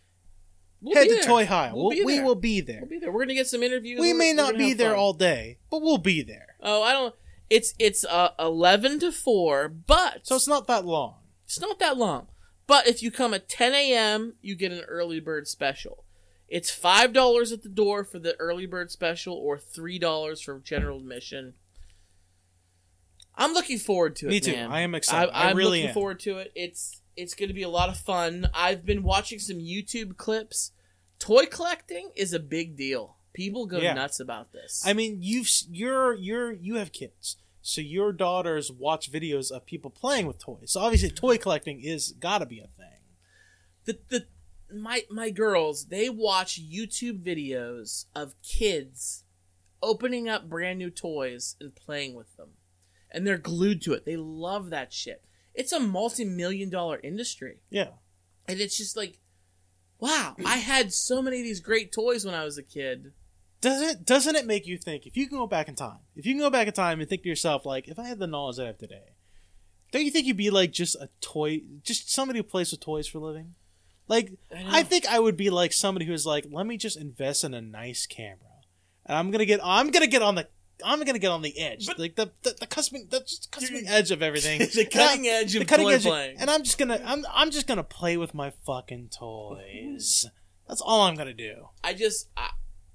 [0.80, 1.23] We'll head to there.
[1.23, 3.12] toy hio We'll we'll, we will be there We'll be there.
[3.12, 3.99] We're gonna get some interviews.
[3.99, 4.99] we may not be there fun.
[4.99, 7.15] all day but we'll be there Oh, I don't.
[7.49, 11.97] It's it's uh, eleven to four, but so it's not that long It's not that
[11.97, 12.27] long.
[12.67, 16.03] But if you come at 10 a.m., you get an early bird special.
[16.49, 20.60] It's five dollars at the door for the early bird special, or three dollars for
[20.60, 21.53] general admission.
[23.36, 24.29] I'm looking forward to it.
[24.29, 24.53] Me too.
[24.53, 24.71] man.
[24.71, 25.31] I am excited.
[25.33, 25.93] I I'm really looking am.
[25.93, 26.51] forward to it.
[26.55, 28.49] It's it's going to be a lot of fun.
[28.53, 30.71] I've been watching some YouTube clips.
[31.19, 33.17] Toy collecting is a big deal.
[33.33, 33.93] People go Yeah.
[33.93, 34.83] nuts about this.
[34.86, 39.91] i mean you've you're you're you have kids so your daughters watch videos of people
[39.91, 43.01] playing with toys so obviously toy collecting is gotta be a thing
[43.86, 44.25] the the
[44.73, 49.23] my my girls they watch YouTube videos of kids
[49.82, 52.49] opening up brand new toys and playing with them,
[53.12, 54.06] and they're glued to it.
[54.06, 55.23] They love that shit.
[55.53, 57.89] It's a multi million dollar industry, yeah
[58.47, 59.19] and it's just like,
[59.99, 60.36] wow!
[60.45, 63.12] I had so many of these great toys when I was a kid.
[63.60, 66.34] doesn't doesn't it make you think if you can go back in time if you
[66.34, 68.58] can go back in time and think to yourself like if i had the knowledge
[68.58, 69.15] that i have today
[69.91, 73.08] don't you think you'd be like just a toy just somebody who plays with toys
[73.08, 73.56] for a living
[74.08, 77.43] like I i, think i would be like somebody who's like let me just invest
[77.43, 78.62] in a nice camera
[79.06, 80.48] and i'm gonna get i'm gonna get on the
[80.84, 83.88] I'm gonna get on the edge, But- like the the, the cusping, the just cusping
[83.88, 86.38] edge of everything, the cutting edge of the cutting edge, playing.
[86.38, 90.28] and I'm just gonna, I'm, I'm just gonna play with my fucking toys.
[90.67, 91.70] That's all I'm gonna do.
[91.84, 92.52] I just I,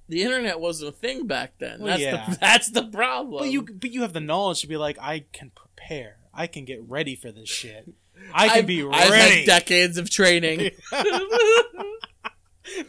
[0.09, 1.81] the internet wasn't a thing back then.
[1.81, 2.31] Well, that's yeah.
[2.31, 3.43] the that's the problem.
[3.43, 6.19] But you, but you have the knowledge to be like, I can prepare.
[6.35, 7.93] I can get ready for this shit.
[8.35, 9.37] I can I've- be I've ready.
[9.41, 10.71] had decades of training.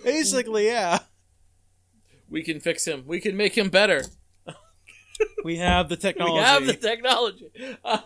[0.04, 1.00] Basically, yeah.
[2.30, 3.04] we can fix him.
[3.06, 4.04] We can make him better.
[5.46, 6.38] We have the technology.
[6.38, 7.52] We have the technology.
[7.84, 8.00] Uh,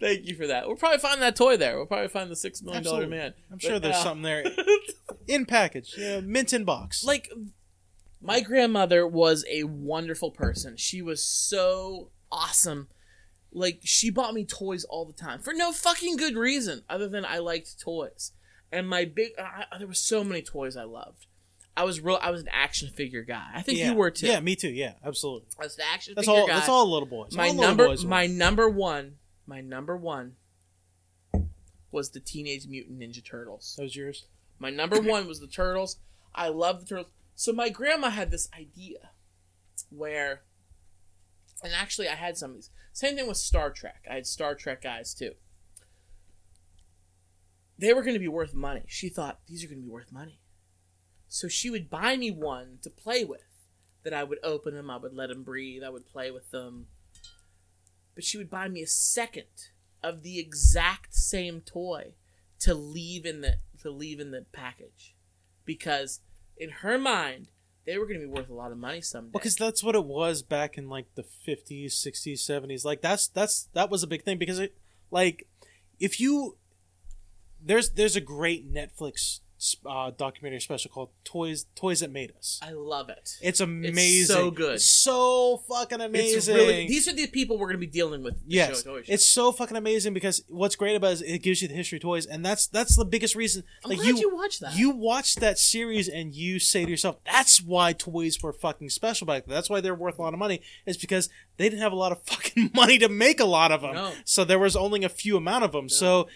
[0.00, 0.66] Thank you for that.
[0.66, 1.76] We'll probably find that toy there.
[1.76, 3.34] We'll probably find the six million dollar man.
[3.50, 4.44] I'm sure But, there's uh, something there
[5.26, 5.94] in package.
[5.96, 7.04] Yeah, mint in box.
[7.04, 7.30] like
[8.20, 10.76] my grandmother was a wonderful person.
[10.76, 12.88] She was so awesome.
[13.54, 17.24] Like she bought me toys all the time for no fucking good reason other than
[17.24, 18.32] I liked toys.
[18.72, 21.26] And my big I, there were so many toys I loved.
[21.76, 23.46] I was real I was an action figure guy.
[23.54, 23.90] I think yeah.
[23.90, 24.26] you were too.
[24.26, 24.70] Yeah, me too.
[24.70, 25.48] Yeah, absolutely.
[25.58, 26.46] I was an action That's figure all.
[26.48, 26.54] guy.
[26.54, 27.36] That's all little boys.
[27.36, 30.34] my All number boys my number one my number one
[31.92, 33.74] was the Teenage Mutant Ninja Turtles.
[33.76, 34.26] That was yours.
[34.58, 35.98] My number one was the turtles.
[36.34, 37.12] I love the turtles.
[37.36, 39.10] So my grandma had this idea
[39.90, 40.42] where
[41.62, 42.70] And actually, I had some of these.
[42.94, 44.04] Same thing with Star Trek.
[44.08, 45.32] I had Star Trek guys too.
[47.76, 48.84] They were going to be worth money.
[48.86, 50.38] She thought these are going to be worth money.
[51.26, 53.42] So she would buy me one to play with.
[54.04, 56.86] That I would open them, I would let them breathe, I would play with them.
[58.14, 59.70] But she would buy me a second
[60.02, 62.12] of the exact same toy
[62.60, 65.16] to leave in the to leave in the package
[65.64, 66.20] because
[66.56, 67.48] in her mind
[67.86, 69.30] they were going to be worth a lot of money someday.
[69.32, 73.68] because that's what it was back in like the 50s 60s 70s like that's that's
[73.74, 74.74] that was a big thing because it
[75.10, 75.46] like
[76.00, 76.56] if you
[77.62, 79.40] there's there's a great netflix
[79.86, 83.36] uh, documentary special called toys toys that made us I love it.
[83.42, 84.80] it's amazing so good.
[84.80, 88.34] so fucking amazing It's really, these are the people we're going to be dealing with.
[88.46, 89.12] the Yes, show, Show.
[89.12, 91.96] it's so fucking amazing because what's great about it is it gives you the history
[91.98, 93.62] of toys, and that's that's the biggest reason.
[93.84, 94.76] I'm like glad you, you, watched that.
[94.76, 99.26] you watch that series and you say to yourself, "That's why toys were fucking special
[99.26, 99.54] back then.
[99.54, 100.60] That's why they're worth a lot of money.
[100.86, 103.82] Is because they didn't have a lot of fucking money to make a lot of
[103.82, 104.12] them, No.
[104.24, 105.88] so there was only a few amount of them.
[105.88, 106.28] So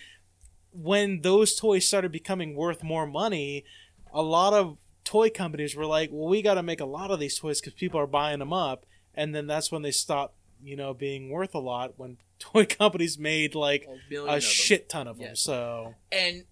[0.80, 3.64] when those toys started becoming worth more money,
[4.12, 7.18] a lot of toy companies were like, "Well, we got to make a lot of
[7.18, 10.76] these toys because people are buying them up," and then that's when they stopped, you
[10.76, 15.18] know, being worth a lot when toy companies made like A a shit ton of
[15.18, 15.28] them.
[15.30, 15.40] Yes.
[15.40, 16.44] So And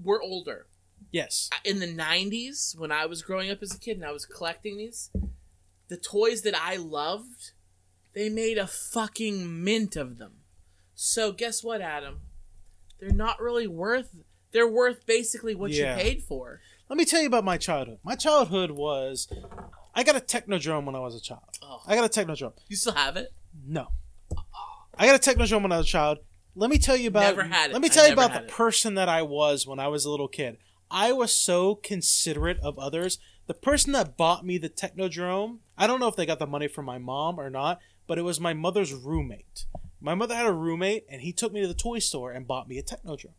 [0.00, 0.66] we're older.
[1.10, 4.24] yes, in the 90s when I was growing up as a kid and I was
[4.26, 5.10] collecting these,
[5.88, 7.50] the toys that I loved,
[8.14, 10.34] they made a fucking mint of them.
[10.94, 12.20] So guess what, Adam?
[13.00, 14.14] They're not really worth
[14.52, 15.96] they're worth basically what Yeah.
[15.96, 16.60] you paid for.
[16.88, 17.98] let me tell you about my childhood.
[18.02, 19.28] My childhood was,
[19.94, 21.42] I got a Technodrome when I was a child.
[21.62, 21.80] Oh.
[21.86, 22.54] I got a Technodrome.
[22.66, 23.28] You still have it?
[23.64, 23.92] No.
[24.96, 26.18] I got a Technodrome when I was a child.
[26.56, 27.72] Let me tell you about Never had it.
[27.74, 28.48] Let me I tell you about the it.
[28.48, 30.58] person that I was when I was a little kid.
[30.90, 33.18] I was so considerate of others.
[33.46, 36.66] The person that bought me the Technodrome, I don't know if they got the money
[36.66, 39.66] from my mom or not, but it was my mother's roommate.
[40.00, 42.68] My mother had a roommate and he took me to the toy store and bought
[42.68, 43.34] me a Technodrome.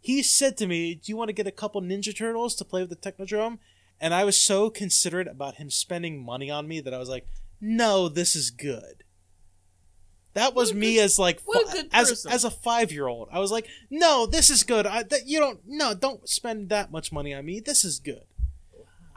[0.00, 2.82] He said to me, "Do you want to get a couple Ninja Turtles to play
[2.82, 3.58] with the Technodrome?"
[4.00, 7.26] And I was so considerate about him spending money on me that I was like,
[7.60, 9.04] "No, this is good."
[10.34, 11.40] That was me good- as like
[11.92, 12.30] as person.
[12.30, 13.28] as a five year old.
[13.32, 14.86] I was like, "No, this is good.
[14.86, 17.60] I that you don't no don't spend that much money on me.
[17.60, 18.24] This is good."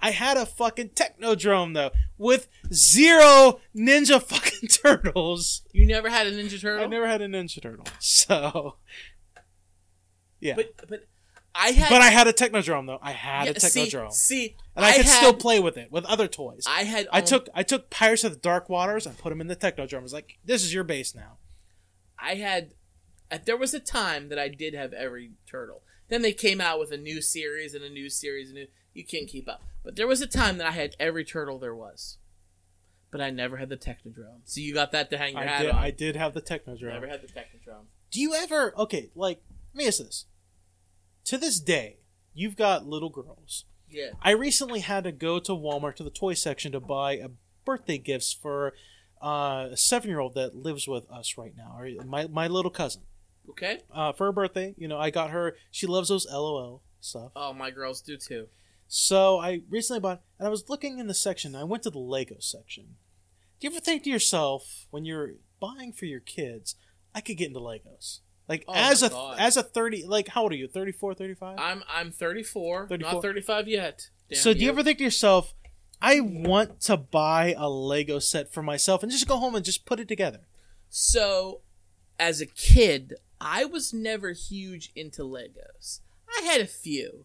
[0.02, 5.62] I had a fucking Technodrome though with zero Ninja fucking turtles.
[5.72, 6.84] You never had a Ninja Turtle?
[6.84, 8.76] I never had a Ninja Turtle, so
[10.40, 10.56] yeah.
[10.56, 11.08] But, But
[11.54, 13.00] I had But I had a Technodrome though.
[13.02, 16.06] I had yeah, a Technodrome, see and I, could had, still play with it with
[16.06, 16.64] other toys.
[16.68, 19.42] I had I um, took I took Pirates of the Dark Waters and put them
[19.42, 20.00] in the Technodrome.
[20.00, 21.38] I was like, "This is your base now."
[22.18, 22.74] I had
[23.30, 25.84] uh, there was a time that I did have every turtle.
[26.10, 29.06] Then they came out with a new series and a new series and new, you
[29.06, 29.64] can't keep up.
[29.84, 32.18] But there was a time that I had every turtle there was.
[33.12, 34.42] But I never had the Technodrome.
[34.46, 35.76] So you got that to hang your I hat did, on.
[35.76, 36.92] I did have the Technodrome.
[36.92, 37.86] I never had the Technodrome.
[38.10, 39.10] Do you ever okay?
[39.16, 39.42] Like,
[39.74, 40.26] let me ask this.
[41.26, 41.98] To this day,
[42.34, 43.66] you've got little girls.
[43.90, 44.12] Yeah.
[44.22, 47.30] I recently had to go to Walmart to the toy section to buy a
[47.66, 48.74] birthday gifts for
[49.22, 53.02] uh, a seven-year-old that lives with us right now, or my my little cousin.
[53.50, 53.82] Okay.
[53.94, 55.58] Uh, for her birthday, you know, I got her.
[55.70, 57.32] She loves those LOL stuff.
[57.36, 58.48] Oh, my girls do too.
[58.94, 61.56] So I recently bought, and I was looking in the section.
[61.56, 62.98] I went to the Lego section.
[63.58, 66.76] Do you ever think to yourself when you're buying for your kids,
[67.16, 68.20] I could get into Legos?
[68.50, 69.38] Like Oh as a God.
[69.40, 70.68] as a 30 like how old are you?
[70.68, 71.58] 34, 35?
[71.58, 73.14] I'm I'm 34, 34.
[73.14, 74.10] not 35 yet.
[74.30, 75.54] Damn so do you ever think to yourself,
[76.02, 79.86] I want to buy a Lego set for myself and just go home and just
[79.86, 80.42] put it together?
[80.90, 81.62] So,
[82.20, 86.02] as a kid, I was never huge into Legos.
[86.28, 87.24] I had a few,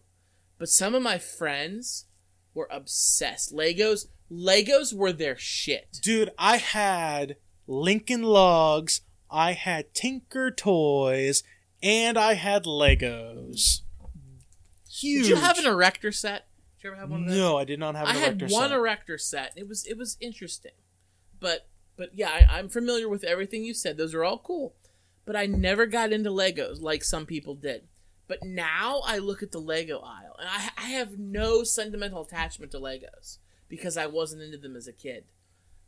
[0.57, 2.05] but some of my friends
[2.53, 3.53] were obsessed.
[3.53, 5.99] Legos, Legos were their shit.
[6.01, 11.43] Dude, I had Lincoln Logs, I had Tinker Toys,
[11.83, 13.81] and I had Legos.
[14.89, 15.23] Huge.
[15.23, 16.47] Did you have an erector set?
[16.77, 17.37] Did you ever have one of those?
[17.37, 18.71] No, I did not have I had one set.
[18.71, 19.53] erector set.
[19.55, 20.71] It was it was interesting,
[21.39, 23.97] but but yeah, I, I'm familiar with everything you said.
[23.97, 24.75] Those are all cool,
[25.25, 27.87] but I never got into Legos like some people did.
[28.27, 32.71] But now I look at the Lego aisle, and I, I have no sentimental attachment
[32.73, 33.37] to Legos
[33.69, 35.25] because I wasn't into them as a kid.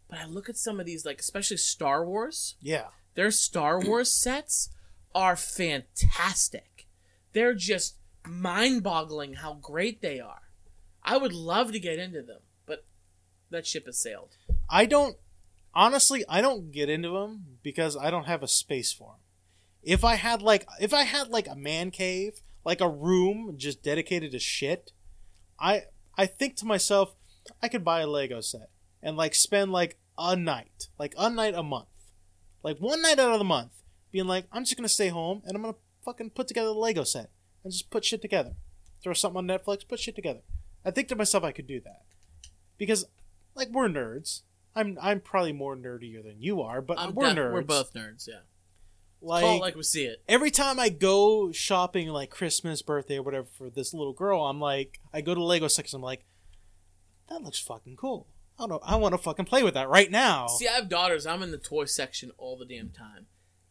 [0.10, 2.56] But I look at some of these, like especially Star Wars.
[2.62, 2.88] yeah.
[3.16, 4.70] Their Star Wars sets
[5.14, 6.88] are fantastic.
[7.34, 10.42] They're just mind-boggling how great they are.
[11.04, 12.86] I would love to get into them, but
[13.50, 14.38] that ship has sailed.
[14.70, 15.18] I don't
[15.74, 19.20] honestly I don't get into them because I don't have a space for them.
[19.84, 23.82] If I had like if I had like a man cave, like a room just
[23.82, 24.92] dedicated to shit,
[25.60, 25.84] I
[26.18, 27.16] I think to myself
[27.62, 28.70] I could buy a Lego set
[29.02, 31.88] and like spend like a night, like a night a month,
[32.64, 33.72] like one night out of the month,
[34.12, 37.04] being like, I'm just gonna stay home and I'm gonna fucking put together the Lego
[37.04, 37.30] set
[37.64, 38.54] and just put shit together.
[39.02, 40.42] Throw something on Netflix, put shit together.
[40.84, 42.04] I think to myself I could do that
[42.78, 43.06] because,
[43.56, 44.42] like, we're nerds.
[44.76, 47.54] I'm I'm probably more nerdier than you are, but I'm we're def- nerds.
[47.54, 48.28] We're both nerds.
[48.28, 48.42] Yeah.
[49.22, 50.22] Like, Call it like we see it.
[50.28, 54.60] every time I go shopping, like Christmas, birthday, or whatever, for this little girl, I'm
[54.60, 55.98] like, I go to Lego section.
[55.98, 56.26] I'm like,
[57.30, 58.28] that looks fucking cool.
[58.58, 58.80] I don't know.
[58.84, 60.48] I want to fucking play with that right now.
[60.48, 61.26] See, I have daughters.
[61.26, 63.28] I'm in the toy section all the damn time,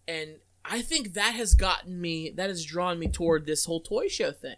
[0.07, 2.31] and I think that has gotten me.
[2.31, 4.57] That has drawn me toward this whole toy show thing.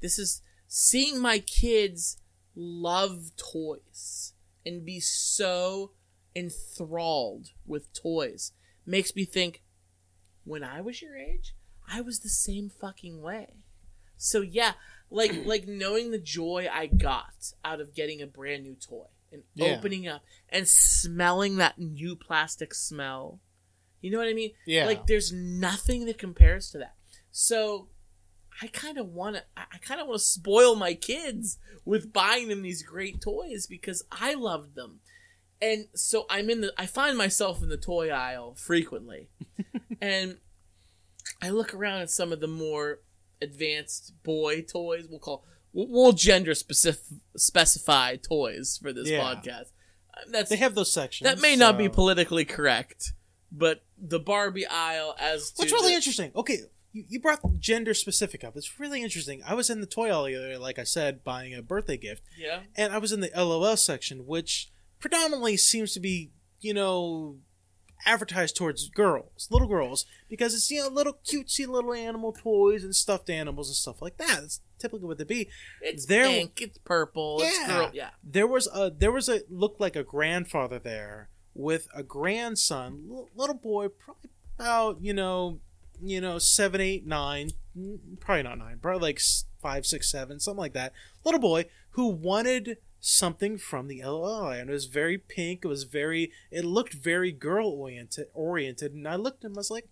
[0.00, 2.18] This is seeing my kids
[2.54, 4.34] love toys
[4.66, 5.92] and be so
[6.34, 8.52] enthralled with toys
[8.86, 9.62] makes me think
[10.44, 11.54] when I was your age,
[11.90, 13.54] I was the same fucking way.
[14.16, 14.72] So yeah,
[15.10, 19.42] like like knowing the joy I got out of getting a brand new toy and
[19.54, 19.76] Yeah.
[19.76, 23.40] opening up and smelling that new plastic smell.
[24.00, 24.50] You know what I mean?
[24.66, 24.86] Yeah.
[24.86, 26.94] Like there's nothing that compares to that.
[27.30, 27.88] So
[28.60, 32.48] I kind of want to I kind of want to spoil my kids with buying
[32.48, 35.00] them these great toys because I loved them.
[35.62, 39.28] And so I'm in the I find myself in the toy aisle frequently.
[40.02, 40.38] and
[41.40, 42.98] I look around at some of the more
[43.40, 45.06] advanced boy toys.
[45.08, 47.04] We'll call we'll, gender specific
[47.36, 49.20] specify toys for this Yeah.
[49.20, 49.66] podcast.
[50.14, 51.30] Uh, That's they have those sections.
[51.30, 53.12] that may not be politically correct,
[53.50, 56.32] but the Barbie aisle as to What's really the- interesting?
[56.34, 56.58] Okay,
[56.92, 58.56] you, you brought gender specific up.
[58.56, 59.42] It's really interesting.
[59.46, 61.96] I was in the toy aisle the other day, like I said, buying a birthday
[61.96, 62.60] gift, yeah.
[62.76, 64.70] and I was in the LOL section, which
[65.02, 67.36] predominantly seems to be, you know,
[68.06, 72.96] advertised towards girls, little girls, because it's you know little cutesy little animal toys and
[72.96, 74.40] stuffed animals and stuff like that.
[74.40, 75.48] That's typically what they be.
[75.80, 77.66] It's There- pink, it's purple, it's Yeah.
[77.66, 77.90] girl.
[77.92, 83.06] Yeah, There was a there was a looked like a grandfather there with a grandson,
[83.10, 85.60] l- little boy, probably about you know,
[86.02, 87.50] you know seven, eight, nine,
[88.20, 89.20] probably not nine, probably like
[89.60, 90.92] five, six, seven, something like that.
[91.24, 95.64] Little boy who wanted something from the LOL, and it was very pink.
[95.64, 99.56] It was very, it looked very girl oriented, oriented, and I looked at him.
[99.56, 99.88] I was like,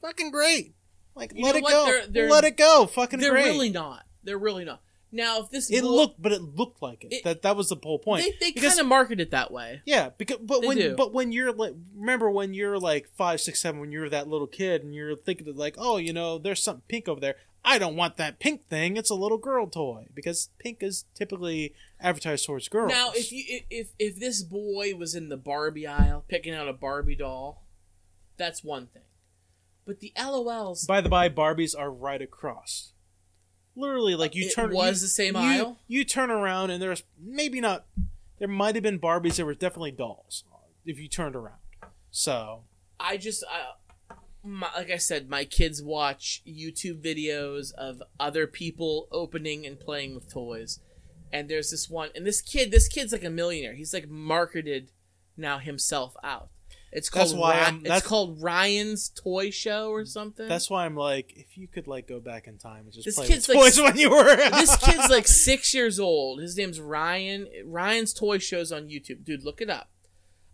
[0.00, 0.74] fucking great.
[1.14, 1.70] Like You let it what?
[1.72, 3.44] go, They're- they're- let it go, fucking they're great.
[3.46, 4.04] really not.
[4.24, 4.82] They're really not.
[5.12, 7.12] Now, if this it looked, but it looked like it.
[7.12, 8.24] It- that that was the whole point.
[8.40, 9.80] they, they kind of market it that way.
[9.86, 10.94] Yeah, because but They when do.
[10.96, 14.48] but when you're like remember when you're like five, six, seven, when you're that little
[14.48, 17.36] kid and you're thinking like, oh, you know, there's something pink over there.
[17.68, 18.96] I don't want that pink thing.
[18.96, 22.90] It's a little girl toy because pink is typically advertised towards girls.
[22.92, 26.72] Now, if you if- if this boy was in the Barbie aisle picking out a
[26.72, 27.64] Barbie doll,
[28.36, 29.02] that's one thing.
[29.84, 32.92] But the LOLs, by the by, Barbies are right across.
[33.74, 34.72] Literally, like you It turn.
[34.72, 35.78] was you- the same you- aisle?
[35.88, 37.86] You turn around and there's maybe not.
[38.38, 39.36] There might have been Barbies.
[39.36, 40.44] There were definitely dolls
[40.84, 41.58] if you turned around.
[42.12, 42.64] So
[43.00, 43.72] I just I,
[44.46, 50.14] my, like I said, my kids watch YouTube videos of other people opening and playing
[50.14, 50.80] with toys,
[51.32, 53.74] and there's this one, and this kid, this kid's like a millionaire.
[53.74, 54.90] He's like marketed
[55.36, 56.48] now himself out.
[56.92, 60.48] It's called That's why Ry- I'm- it's called Ryan's Toy Show or something.
[60.48, 63.16] that's why I'm like, if you could like go back in time and just This
[63.16, 64.36] play kid's with like- toys when you were.
[64.50, 66.40] this kid's like six years old.
[66.40, 67.48] His name's Ryan.
[67.66, 69.24] Ryan's Toy Show's on YouTube.
[69.24, 69.90] Dude, look it up.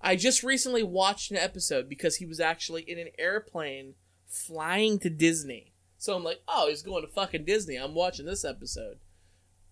[0.03, 3.95] I just recently watched an episode because he was actually in an airplane
[4.27, 5.75] flying to Disney.
[5.99, 7.77] So I'm like, oh, he's going to fucking Disney.
[7.77, 8.99] I'm watching this episode.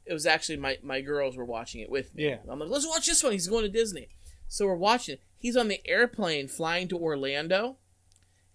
[0.06, 2.28] It was actually my, my girls were watching it with me.
[2.28, 2.38] Yeah.
[2.48, 3.32] I'm like, let's watch this one.
[3.32, 4.08] He's going to Disney.
[4.46, 5.22] So we're watching it.
[5.36, 7.78] He's on the airplane flying to Orlando.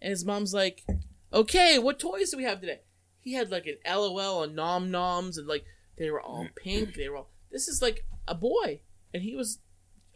[0.01, 0.85] And his mom's like,
[1.33, 2.81] okay, what toys do we have today?
[3.19, 5.65] He had like an LOL and nom noms and like
[5.97, 6.95] they were all pink.
[6.95, 7.29] They were all.
[7.51, 8.81] This is like a boy,
[9.13, 9.59] and he was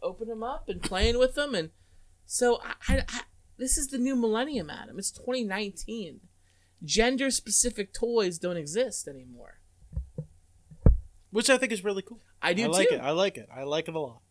[0.02, 1.70] opening them up and playing with them, and
[2.26, 3.20] so I, I, I
[3.58, 4.98] this is the new millennium, Adam.
[4.98, 6.20] It's 2019.
[6.82, 9.60] Gender specific toys don't exist anymore.
[11.30, 12.20] which I think is really cool.
[12.40, 12.94] I do I like too.
[12.94, 13.00] it.
[13.00, 13.48] I like it.
[13.54, 14.22] I like it a lot.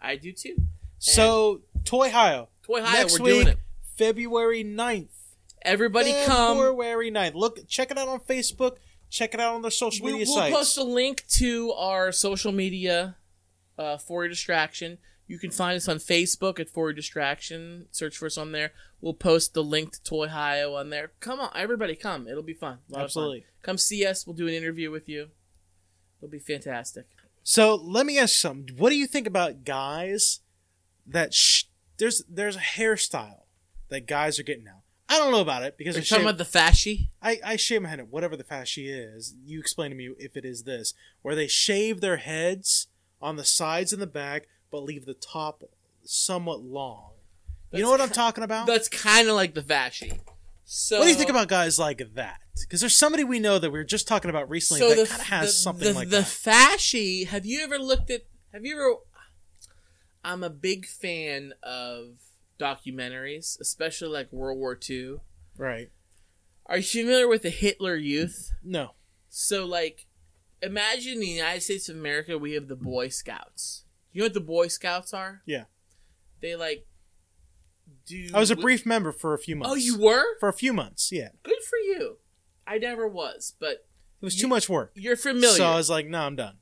[0.00, 0.56] I do too.
[0.98, 2.48] So, Toy Hio.
[2.62, 3.58] Toy High, Next we're week, doing it.
[3.96, 5.08] February 9th.
[5.62, 6.58] Everybody come.
[6.58, 7.34] February 9th.
[7.34, 8.76] Look, check it out on Facebook.
[9.08, 10.50] Check it out on the social media We, media will sites.
[10.50, 13.16] We'll post a link to our social media
[13.78, 14.98] uh, for your distraction.
[15.26, 17.86] You can find us on Facebook at For Your Distraction.
[17.90, 18.72] Search for us on there.
[19.00, 21.12] We'll post the link to Toy Hio on there.
[21.18, 22.28] Come on, everybody, come.
[22.28, 22.78] It'll be fun.
[22.88, 23.22] A lot of fun.
[23.22, 23.44] Absolutely.
[23.62, 24.26] Come see us.
[24.26, 25.28] We'll do an interview with you.
[26.20, 27.06] It'll be fantastic.
[27.42, 28.76] So let me ask you something.
[28.76, 30.40] What do you think about guys
[31.06, 31.64] that sh-
[31.98, 33.42] there's there's a hairstyle
[33.88, 34.82] that guys are getting now?
[35.08, 37.08] I don't know about it because Are you talking shave, about the fasci?
[37.22, 38.10] I, I shave my head.
[38.10, 42.00] Whatever the fasci is, you explain to me if it is this, where they shave
[42.00, 42.88] their heads
[43.26, 45.64] on the sides and the back, but leave the top
[46.04, 47.10] somewhat long.
[47.72, 48.68] you know what I'm talking about?
[48.68, 50.20] That's kind of like the fasci.
[50.64, 52.38] So what do you think about guys like that?
[52.60, 55.20] Because there's somebody we know that we were just talking about recently so that kind
[55.20, 56.24] of has the, something the, like the that.
[56.24, 57.26] fasci?
[57.26, 58.22] Have you ever looked at?
[58.52, 58.94] Have you ever?
[60.24, 62.18] I'm a big fan of
[62.60, 65.16] documentaries, especially like World War II.
[65.58, 65.90] Right?
[66.66, 68.52] Are you familiar with the Hitler Youth?
[68.64, 68.92] No.
[69.28, 70.05] So, like,
[70.66, 73.84] imagine in the United States of America, we have the Boy Scouts.
[74.12, 75.42] You know what the Boy Scouts are?
[75.46, 75.64] Yeah.
[76.40, 76.86] They like
[78.06, 78.28] do.
[78.32, 79.72] I was a brief member for a few oh, months.
[79.72, 80.38] Oh, you were?
[80.40, 81.10] for a few months.
[81.12, 82.18] Yeah, Good for you.
[82.66, 83.86] I never was, but
[84.20, 84.92] it was You- too much work.
[84.94, 85.56] you're familiar.
[85.56, 86.58] So I was like, no, I'm done.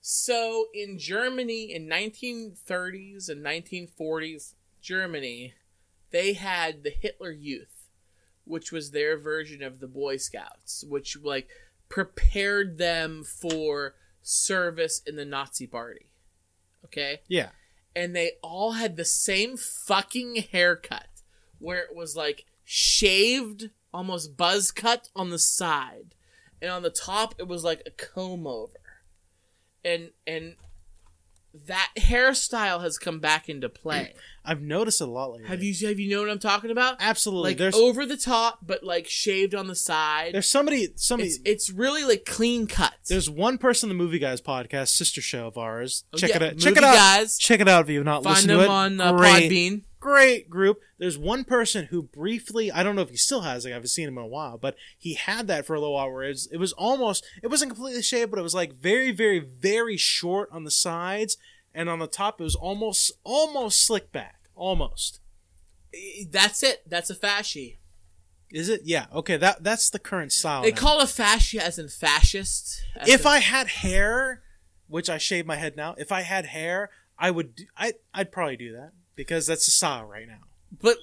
[0.00, 5.54] So in Germany in 1930s and 1940s Germany,
[6.10, 7.88] they had the Hitler Youth,
[8.44, 11.48] which was their version of the Boy Scouts, which like
[11.88, 16.12] prepared them for service in the Nazi party.
[16.84, 17.20] Okay?
[17.28, 17.50] Yeah.
[17.96, 21.08] And they all had the same fucking haircut
[21.58, 26.14] where it was like shaved, almost buzz cut on the side.
[26.60, 28.78] And on the top it was like a comb over
[29.84, 30.54] and and
[31.66, 34.14] that hairstyle has come back into play.
[34.44, 35.48] I've noticed it a lot lately.
[35.48, 36.96] have you have you know what I'm talking about?
[37.00, 37.50] Absolutely.
[37.50, 40.32] Like there's over the top, but like shaved on the side.
[40.32, 41.28] there's somebody somebody.
[41.28, 42.94] It's it's really like clean cut.
[43.08, 46.04] there's one person in the Movie Guys podcast, sister show of ours.
[46.14, 46.58] Oh, check yeah, it out.
[46.58, 46.94] Check Movie it out.
[46.94, 47.38] Guys.
[47.38, 48.68] Check it out if you've not Find listened to it.
[48.68, 49.82] on uh, Podbean.
[50.00, 50.80] Great group.
[50.98, 53.70] There's one person who briefly, I don't know if he still has it.
[53.70, 56.10] I haven't seen him in a while, but he had that for a little while.
[56.10, 59.10] Where it was, it was almost, it wasn't completely shaved, but it was like very,
[59.10, 61.36] very, very short on the sides,
[61.74, 65.20] and on the top it was almost, almost slick back, almost.
[66.30, 66.82] That's it.
[66.88, 67.78] That's a fasci.
[68.50, 68.82] Is it?
[68.84, 69.06] Yeah.
[69.14, 69.36] Okay.
[69.36, 70.62] That that's the current style.
[70.62, 70.76] They now.
[70.76, 72.82] call a fasci as in fascist.
[72.96, 74.42] as if in- I had hair,
[74.86, 77.56] which I shave my head now, if I had hair, I would.
[77.56, 80.38] do- I I'd probably do that because that's the style right now.
[80.80, 80.96] But,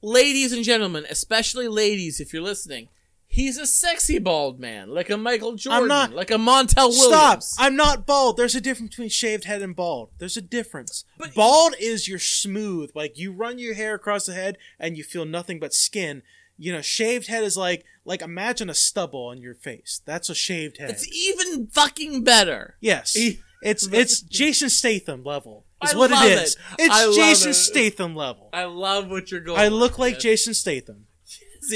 [0.00, 2.88] ladies and gentlemen, especially ladies, if you're listening,
[3.26, 7.48] he's a sexy bald man, like a Michael Jordan, I'm not- like a Montel Williams.
[7.48, 7.64] Stop!
[7.66, 8.36] I'm not bald.
[8.36, 10.10] There's a difference between shaved head and bald.
[10.18, 11.04] There's a difference.
[11.18, 15.02] But- bald is you're smooth, like you run your hair across the head and you
[15.02, 16.22] feel nothing but skin.
[16.58, 20.00] You know, shaved head is like like imagine a stubble on your face.
[20.06, 20.88] That's a shaved head.
[20.88, 22.76] It's even fucking better.
[22.80, 23.14] yes.
[23.62, 25.65] It's it's Jason Statham level.
[25.86, 26.54] Is I what it is.
[26.54, 26.60] it.
[26.78, 27.54] It's Jason it.
[27.54, 28.50] Statham level.
[28.52, 29.58] I love what you're going.
[29.60, 30.18] I look like.
[30.18, 31.06] Jason Statham.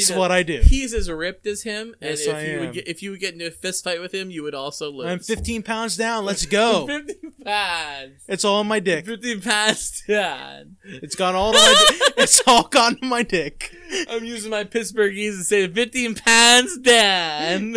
[0.06, 0.60] That- what I do.
[0.62, 2.60] He's as ripped as him, and Yes, if I you am.
[2.60, 4.88] would get, if you would get into a fist fight with him, you would also
[4.88, 5.08] lose.
[5.08, 6.24] I'm 15 pounds down.
[6.24, 6.86] Let's go.
[6.86, 8.22] 15 pounds.
[8.28, 9.04] It's all on my dick.
[9.06, 10.76] 15 pounds down.
[10.84, 12.00] It's gone all to my dick.
[12.18, 13.74] It's all gone to my dick.
[14.08, 17.76] I'm using my Pittsburghese to say 15 pounds down.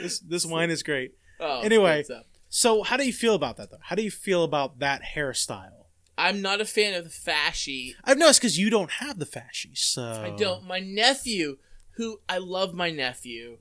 [0.00, 1.12] This this wine is great.
[1.38, 2.04] oh, Anyway.
[2.52, 3.78] So, how do you feel about that though?
[3.80, 5.86] How do you feel about that hairstyle?
[6.18, 7.94] I'm not a fan of the fasci.
[8.04, 10.66] I've noticed because you don't have the fasci, so I don't.
[10.66, 11.58] My nephew,
[11.92, 13.58] who I love my nephew,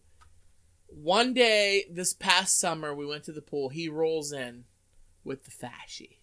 [0.88, 3.70] one day this past summer we went to the pool.
[3.70, 4.66] He rolls in
[5.24, 6.18] with the fasci.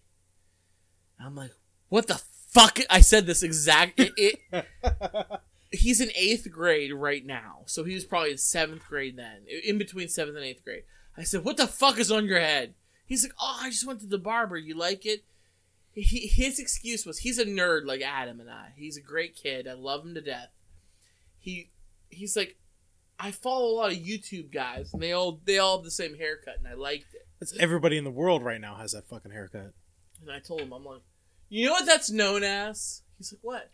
[1.19, 1.51] I'm like,
[1.87, 2.79] what the fuck?
[2.89, 3.97] I said this exact.
[3.97, 4.65] It, it,
[5.71, 9.77] he's in eighth grade right now, so he was probably in seventh grade then, in
[9.77, 10.83] between seventh and eighth grade.
[11.17, 14.01] I said, "What the fuck is on your head?" He's like, "Oh, I just went
[14.01, 14.57] to the barber.
[14.57, 15.23] You like it?"
[15.93, 18.73] He, his excuse was he's a nerd like Adam and I.
[18.75, 19.67] He's a great kid.
[19.67, 20.49] I love him to death.
[21.39, 21.71] He
[22.09, 22.57] he's like,
[23.19, 26.15] I follow a lot of YouTube guys, and they all they all have the same
[26.15, 27.27] haircut, and I liked it.
[27.41, 29.73] It's everybody in the world right now has that fucking haircut.
[30.21, 31.01] And I told him, I'm like,
[31.49, 33.03] you know what that's known as?
[33.17, 33.71] He's like, what?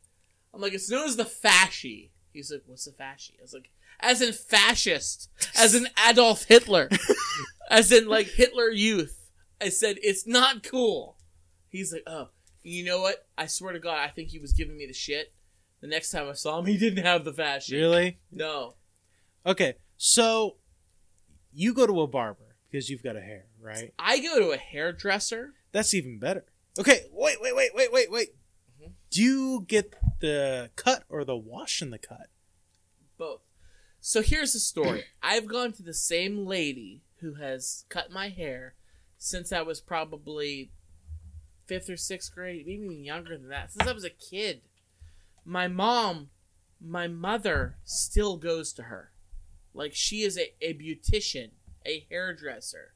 [0.53, 2.09] I'm like, it's known as the fasci.
[2.31, 3.31] He's like, what's the fasci?
[3.39, 3.69] I was like,
[4.03, 6.89] as in fascist, as in Adolf Hitler,
[7.69, 9.29] as in like Hitler Youth.
[9.61, 11.17] I said, it's not cool.
[11.69, 12.27] He's like, oh,
[12.61, 13.25] you know what?
[13.37, 15.33] I swear to God, I think he was giving me the shit.
[15.81, 17.71] The next time I saw him, he didn't have the fasci.
[17.73, 18.19] Really?
[18.31, 18.75] No.
[19.45, 20.57] Okay, so
[21.53, 23.93] you go to a barber because you've got a hair, right?
[23.99, 25.53] I go to a hairdresser.
[25.71, 26.45] That's even better.
[26.79, 28.29] Okay, wait, wait, wait, wait, wait, wait.
[28.81, 28.91] Mhm.
[29.11, 32.27] Do you get the cut or the wash in the cut?
[33.17, 33.41] both.
[34.05, 35.05] So here's the story.
[35.23, 38.75] I've gone to the same lady who has cut my hair
[39.17, 40.71] since I was probably
[41.67, 43.71] fifth or sixth grade, maybe even younger than that.
[43.71, 44.63] Since I was a kid.
[45.45, 46.31] My mom,
[46.81, 49.13] my mother still goes to her.
[49.73, 51.51] Like she is a, a beautician,
[51.85, 52.95] a hairdresser.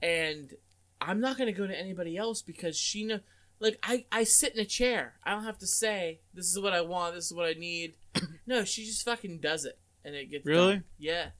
[0.00, 0.54] And
[0.98, 3.20] I'm not gonna go to anybody else because she know
[3.58, 5.16] like I, I sit in a chair.
[5.24, 7.96] I don't have to say this is what I want, this is what I need.
[8.46, 10.74] no, she just fucking does it and it gets Really?
[10.74, 10.84] done.
[10.98, 11.30] Yeah.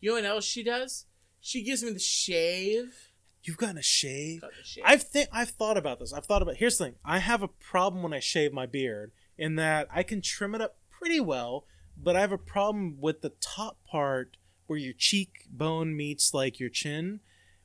[0.00, 1.06] You know what else she does?
[1.40, 3.10] She gives me the shave.
[3.42, 4.42] You've gotten a shave.
[4.42, 4.82] The shit.
[4.86, 6.12] I've think I've thought about this.
[6.12, 6.56] I've thought about.
[6.56, 6.94] Here's the thing.
[7.04, 10.60] I have a problem when I shave my beard in that I can trim it
[10.60, 11.64] up pretty well,
[11.96, 16.68] but I have a problem with the top part where your cheekbone meets like your
[16.68, 17.20] chin,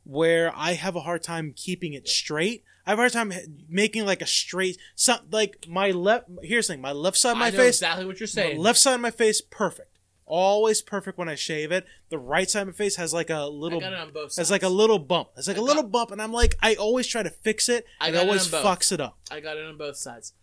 [0.05, 2.63] where I have a hard time keeping it straight.
[2.86, 3.34] I have a hard time
[3.68, 4.78] making like a straight.
[4.95, 6.28] Some like my left.
[6.43, 6.82] Here's the thing.
[6.82, 7.76] My left side of my I know face.
[7.78, 8.59] exactly what you're saying.
[8.59, 9.95] left side of my face perfect.
[10.28, 11.86] Always perfect when I shave it.
[12.10, 14.38] The right side of my face has like a little got it on both sides.
[14.38, 15.30] has like a little bump.
[15.38, 17.70] It's like I a got- little bump, and I'm like, I always try to fix
[17.70, 18.80] it, I and got it it always on both.
[18.80, 19.18] fucks it up.
[19.30, 20.34] I got it on both sides.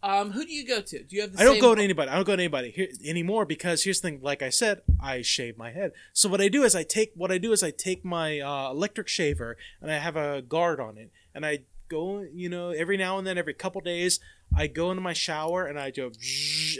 [0.00, 1.02] Um, who do you go to?
[1.02, 2.08] Do you have the I don't same go to anybody.
[2.08, 4.20] I don't go to anybody here anymore because here's the thing.
[4.22, 5.90] Like I said, I shave my head.
[6.12, 8.70] So what I do is I take what I do is I take my uh,
[8.70, 12.96] electric shaver and I have a guard on it, and I go, you know, every
[12.96, 14.20] now and then, every couple days,
[14.56, 16.10] I go into my shower and I go,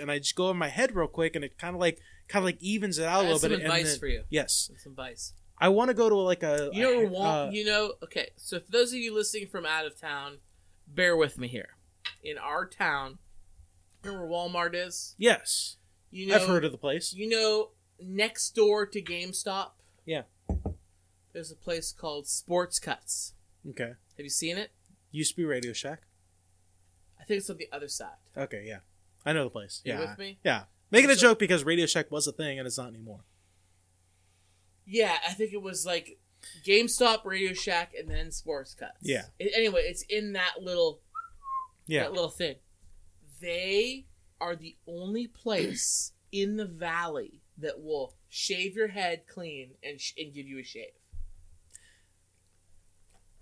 [0.00, 1.98] and I just go in my head real quick, and it kind of like
[2.28, 3.60] kind of like evens it out a little some bit.
[3.60, 4.24] and advice then- for you.
[4.30, 5.32] Yes, Some advice.
[5.60, 7.94] I want to go to like a You know, uh, you know.
[8.04, 10.38] Okay, so for those of you listening from out of town,
[10.86, 11.70] bear with me here.
[12.22, 13.18] In our town,
[14.04, 15.14] remember where Walmart is.
[15.18, 15.76] yes,
[16.10, 17.12] You know, I've heard of the place.
[17.12, 19.70] You know, next door to GameStop.
[20.06, 20.22] Yeah.
[21.32, 23.34] There's a place called Sports Cuts.
[23.68, 24.70] Okay, Have you seen it?
[25.10, 26.02] Used to be Radio Shack.
[27.20, 28.16] I think it's on the other side.
[28.36, 28.78] Okay, yeah,
[29.26, 29.80] I know the place.
[29.84, 30.38] You Yeah, with me?
[30.44, 30.64] yeah.
[30.90, 33.20] Making a joke because Radio Shack was a thing and it's not anymore.
[34.86, 36.18] Yeah, I think it was like
[36.64, 38.96] GameStop, Radio Shack, and then Sports Cuts.
[39.02, 39.26] Yeah.
[39.38, 41.00] It- anyway, it's in that little
[41.86, 42.56] Yeah, that little thing.
[43.40, 44.06] They
[44.40, 50.14] are the only place in the valley that will shave your head clean and sh-
[50.16, 50.92] and give you a shave.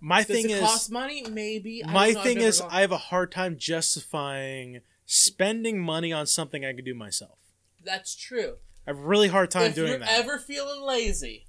[0.01, 1.25] My Does thing is cost money?
[1.31, 1.83] Maybe.
[1.87, 6.73] My thing is gone- I have a hard time justifying spending money on something I
[6.73, 7.39] could do myself.
[7.85, 8.57] that's true.
[8.87, 10.11] I have a really hard time if doing you're that.
[10.11, 11.47] ever feeling lazy,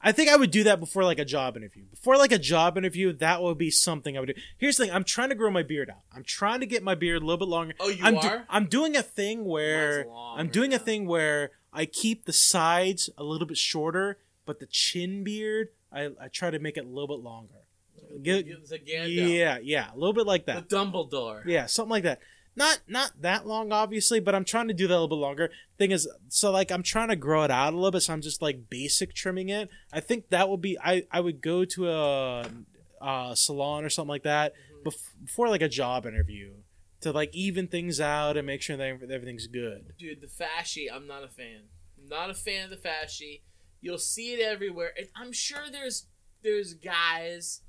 [0.00, 1.84] I think I would do that before like a job interview.
[1.84, 4.40] Before like a job interview, that would be something I would do.
[4.58, 6.00] Here's the thing: I'm trying to grow my beard out.
[6.14, 7.74] I'm trying to get my beard a little bit longer.
[7.80, 8.46] oh, you I'm do- are.
[8.50, 13.24] I'm doing a thing where I'm doing a thing where I keep the sides a
[13.24, 17.08] little bit shorter, but the chin beard I, I try to make it a little
[17.08, 17.63] bit longer.
[18.10, 19.28] A Gandalf.
[19.36, 20.68] Yeah, yeah, a little bit like The that.
[20.68, 21.44] Dumbledore.
[21.46, 22.20] Yeah, something like that.
[22.56, 25.50] Not not that long, obviously, but I'm trying to do that a little bit longer.
[25.76, 28.20] Thing is, so like I'm trying to grow it out a little bit, so I'm
[28.22, 29.68] just like basic trimming it.
[29.92, 32.48] I think that would be I I would go to a,
[33.00, 34.84] a salon or something like that Mhm.
[34.92, 36.52] bef- before like a job interview
[37.00, 39.92] to like even things out and make sure that everything's good.
[39.98, 41.62] Dude, the fasci, I'm not a fan.
[42.00, 43.40] I'm not a fan of the fasci.
[43.80, 46.06] You'll see it everywhere, and I'm sure there's
[46.44, 47.62] there's guys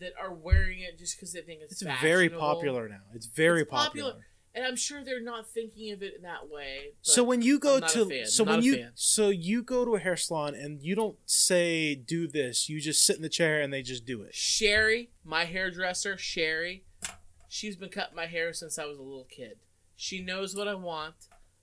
[0.00, 3.00] that are wearing it just because they think it's It's very popular now.
[3.14, 4.10] It's very It's popular.
[4.12, 4.26] popular.
[4.54, 6.92] and I'm sure they're not thinking of it in that way.
[7.02, 8.92] So when you go I'm not a to so when you fan.
[8.94, 13.04] so you go to a hair salon and you don't say do this, you just
[13.04, 14.34] sit in the chair and they just do it.
[14.34, 16.84] Sherry, my hairdresser, Sherry,
[17.48, 19.58] she's been cutting my hair since I was a little kid.
[19.96, 21.14] She knows what I want.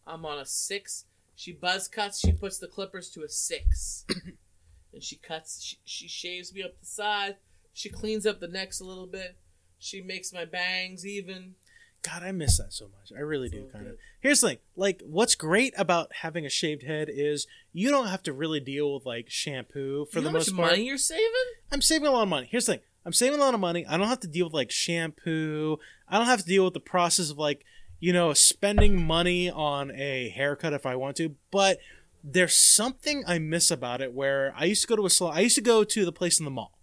[0.08, 1.06] I'm on a six.
[1.36, 2.20] She buzz cuts.
[2.20, 4.06] She puts the clippers to a six,
[4.94, 5.62] and she cuts.
[5.64, 7.38] She, she shaves me up the side.
[7.74, 9.38] She cleans up the necks a little bit.
[9.80, 11.56] She makes my bangs even.
[12.04, 13.16] God, I miss that so much.
[13.16, 13.96] I really do kind of.
[14.20, 14.58] Here's the thing.
[14.76, 18.94] Like what's great about having a shaved head is you don't have to really deal
[18.94, 20.72] with like shampoo for you know the how much most part.
[20.72, 21.26] money you're saving?
[21.72, 22.48] I'm saving a lot of money.
[22.50, 22.82] Here's the thing.
[23.06, 23.86] I'm saving a lot of money.
[23.86, 25.78] I don't have to deal with like shampoo.
[26.08, 27.66] I don't have to deal with the process of like,
[28.00, 31.36] you know, spending money on a haircut if I want to.
[31.52, 31.80] But
[32.24, 35.36] there's something I miss about it where I used to go to a salon.
[35.36, 36.78] I used to go to the place in the mall.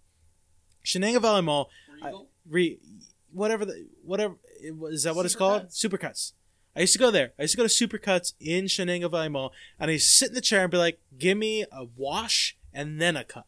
[0.85, 1.69] Shenango Valley Mall.
[2.01, 2.13] I-
[2.47, 2.79] Re,
[3.31, 5.67] whatever the whatever it was- is that what it's called?
[5.69, 6.33] Supercuts.
[6.75, 7.33] I used to go there.
[7.37, 10.29] I used to go to Supercuts in Shenango Valley Mall, and I used to sit
[10.29, 13.45] in the chair and be like, "Give me a wash and then a cut."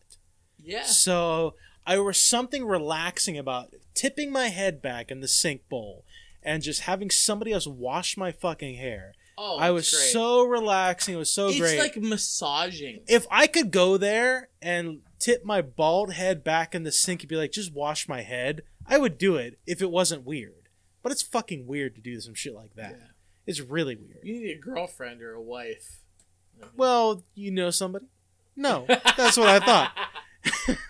[0.63, 0.83] yeah.
[0.83, 1.55] So
[1.87, 6.05] I was something relaxing about tipping my head back in the sink bowl
[6.43, 9.13] and just having somebody else wash my fucking hair.
[9.37, 10.11] Oh, I was great.
[10.11, 11.15] so relaxing.
[11.15, 11.73] It was so It's great.
[11.79, 13.01] It's like massaging.
[13.07, 17.29] if I could go there and tip my bald head back in the sink and
[17.29, 20.69] be like, just wash my head, I would do it if it wasn't weird.
[21.03, 22.91] But it's fucking weird to do some shit like that.
[22.91, 23.07] Yeah.
[23.45, 24.19] It's really weird.
[24.23, 25.99] You need a girlfriend or a wife.
[26.75, 28.05] Well, you know somebody?
[28.55, 28.85] No,
[29.17, 29.91] that's what I thought.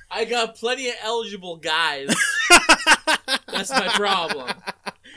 [0.09, 2.13] I got plenty of eligible guys.
[3.47, 4.49] That's my problem.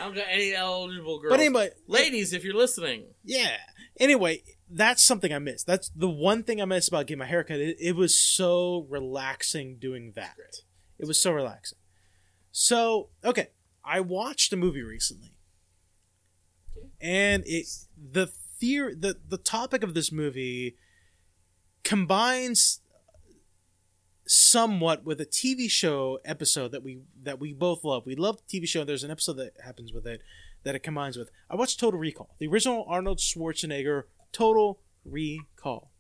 [0.05, 1.33] I don't got any eligible girls.
[1.33, 3.57] But anyway, ladies, if you're listening, Yeah.
[3.99, 5.65] Anyway, that's something I miss.
[5.65, 7.59] That's the one thing I miss about getting my haircut.
[7.59, 10.37] It, it was so relaxing doing that.
[10.99, 11.79] It was so relaxing.
[12.53, 13.49] So, okay,
[13.83, 15.33] I watched a movie recently.
[16.77, 16.89] Okay.
[17.01, 20.77] And it the theory the the topic of this movie
[21.83, 22.81] combines
[24.27, 28.05] somewhat with a TV show episode that we that we both love.
[28.07, 28.85] We love the TV show.
[28.85, 30.23] There's an episode that happens with it
[30.63, 31.31] that it combines with.
[31.51, 35.91] I watched Total Recall, the original Arnold Schwarzenegger Total Recall.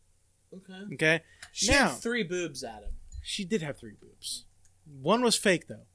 [0.55, 0.95] Okay.
[0.95, 1.21] Okay,
[1.53, 2.93] She Now- had three boobs at him.
[3.23, 4.45] she did have three boobs.
[4.87, 5.87] One was fake though.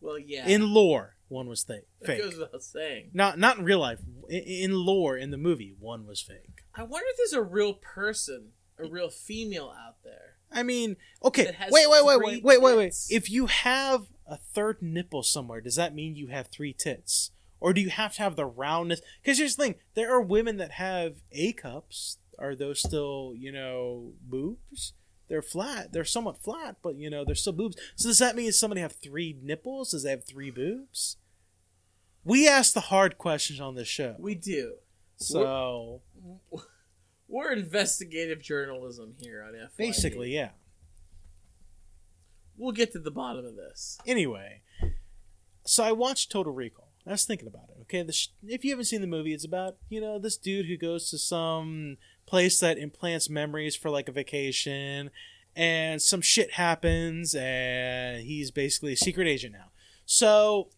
[0.00, 0.46] Well, yeah.
[0.46, 1.86] In lore, one was fake.
[2.02, 3.10] that goes without saying.
[3.14, 4.00] Not not in real life.
[4.28, 6.62] In, in lore, in the movie, one was fake.
[6.74, 10.36] I wonder if there's a real person, a real female out there.
[10.50, 12.94] I mean, okay, wait, wait, wait, wait, wait, wait, wait.
[13.10, 17.30] If you have a third nipple somewhere, does that mean you have three tits,
[17.60, 19.00] or do you have to have the roundness?
[19.22, 22.18] Because here's the thing: there are women that have A cups.
[22.40, 24.92] Are those still, you know, boobs?
[25.28, 25.92] They're flat.
[25.92, 27.76] They're somewhat flat, but you know, they're still boobs.
[27.96, 29.90] So does that mean somebody have three nipples?
[29.90, 31.16] Does they have three boobs?
[32.24, 34.14] We ask the hard questions on this show.
[34.18, 34.74] We do.
[35.16, 36.00] So
[36.50, 36.60] We're
[37.52, 39.68] investigative journalism here on FYE.
[39.76, 40.50] basically, yeah.
[42.56, 43.98] we'll get to the bottom of this.
[44.06, 44.62] Anyway,
[45.64, 46.88] so I watched Total Recall.
[47.06, 47.80] I was thinking about it.
[47.82, 50.66] Okay, the sh- if you haven't seen the movie, it's about you know this dude
[50.66, 55.10] who goes to some place that implants memories for like a vacation,
[55.56, 59.70] and some shit happens, and he's basically a secret agent now.
[60.04, 60.68] So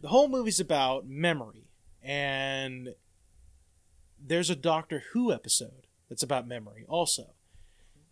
[0.00, 1.66] the whole movie's about memory,
[2.02, 2.94] and
[4.26, 7.34] there's a Doctor Who episode that's about memory also.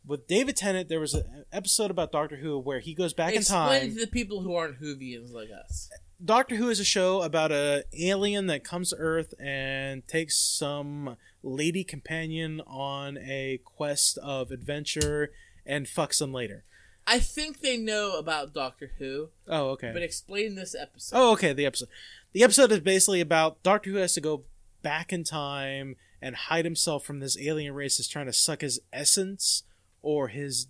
[0.04, 3.42] With David Tennant, there was an episode about Doctor Who where he goes back in
[3.42, 3.72] time.
[3.72, 5.88] Explain in to the people who aren't Whovians like us.
[6.24, 11.16] Doctor Who is a show about a alien that comes to Earth and takes some
[11.42, 15.30] lady companion on a quest of adventure
[15.64, 16.64] and fucks them later.
[17.06, 19.90] I think they know about Doctor Who, Oh, okay.
[19.92, 21.16] but explain this episode.
[21.16, 21.52] Oh, okay.
[21.52, 21.88] The episode.
[22.32, 24.44] The episode is basically about Doctor Who has to go
[24.82, 28.80] back in time and hide himself from this alien race that's trying to suck his
[28.92, 29.64] essence
[30.02, 30.66] or his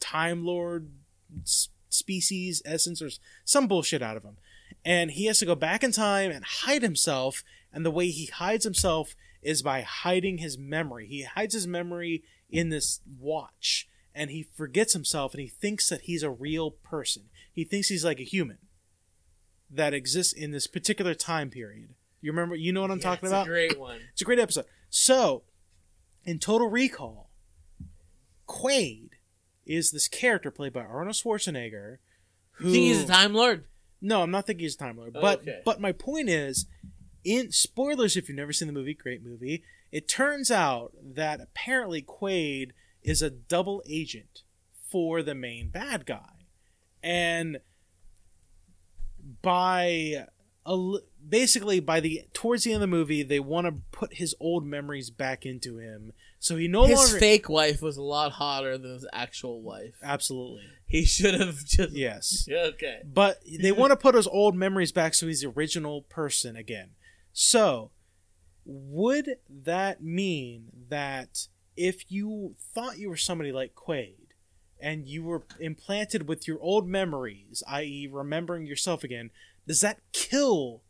[0.00, 0.90] Time Lord
[1.88, 3.10] species essence or
[3.44, 4.36] some bullshit out of him.
[4.84, 7.42] And he has to go back in time and hide himself.
[7.72, 11.06] And the way he hides himself is by hiding his memory.
[11.08, 16.02] He hides his memory in this watch and he forgets himself and he thinks that
[16.02, 17.24] he's a real person.
[17.52, 18.58] He thinks he's like a human
[19.70, 21.94] that exists in this particular time period.
[22.26, 22.56] You remember?
[22.56, 23.46] You know what I'm Yeah, talking it's about?
[23.46, 24.00] A great one.
[24.12, 24.64] It's a great episode.
[24.90, 25.44] So,
[26.24, 27.30] in Total Recall,
[28.48, 29.10] Quaid
[29.64, 31.98] is this character played by Arnold Schwarzenegger.
[32.54, 33.66] Who, You think he's a Time Lord?
[34.00, 35.12] no, I'm not thinking he's a Time Lord.
[35.16, 35.60] Oh, But okay.
[35.64, 36.66] but my point is,
[37.24, 39.62] in spoilers, if you've never seen the movie, great movie.
[39.92, 42.72] It turns out that apparently Quaid
[43.04, 44.42] is a double agent
[44.90, 46.32] for the main bad guy,
[47.04, 47.58] and
[49.42, 50.26] by
[50.66, 54.34] a, basically by the towards the end of the movie, they want to put his
[54.40, 58.32] old memories back into him, so he no His longer fake wife was a lot
[58.32, 59.94] hotter than his actual wife.
[60.02, 61.92] absolutely He should have just.
[61.92, 62.46] yes.
[62.48, 63.00] Yeah, okay.
[63.04, 66.90] but they want to put his old memories back so he's the original person again.
[67.32, 67.90] So,
[68.64, 71.46] would that mean that
[71.76, 74.14] if you thought you were somebody like Quaid
[74.80, 79.30] and you were implanted with your old memories, i.e., remembering yourself again,
[79.66, 80.82] does that kill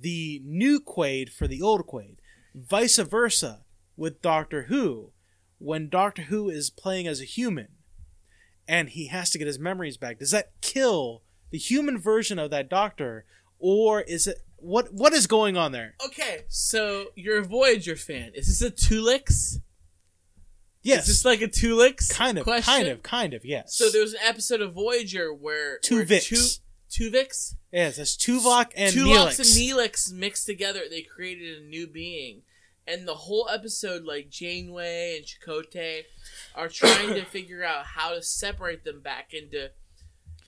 [0.00, 2.16] the new Quaid for the old Quaid?
[2.54, 3.64] Vice versa
[3.96, 5.12] with Doctor Who,
[5.58, 7.68] when Doctor Who is playing as a human
[8.68, 10.18] and he has to get his memories back.
[10.18, 13.24] Does that kill the human version of that doctor,
[13.58, 14.92] or is it what?
[14.92, 15.94] What is going on there?
[16.04, 18.32] Okay, so you're a Voyager fan.
[18.34, 19.56] Is this a Tulix?
[20.82, 22.10] Yes, Is this like a Tulix?
[22.12, 22.72] kind of, question?
[22.72, 23.44] kind of, kind of.
[23.44, 23.74] Yes.
[23.76, 26.60] So there was an episode of Voyager where where Tuvix.
[26.90, 27.54] Tu- Tuvix?
[27.72, 29.38] yes, that's Tuvok and Tulox Neelix.
[29.40, 30.80] and Neelix mixed together.
[30.88, 32.42] They created a new being,
[32.86, 36.02] and the whole episode, like Janeway and Chakotay,
[36.54, 39.70] are trying to figure out how to separate them back into.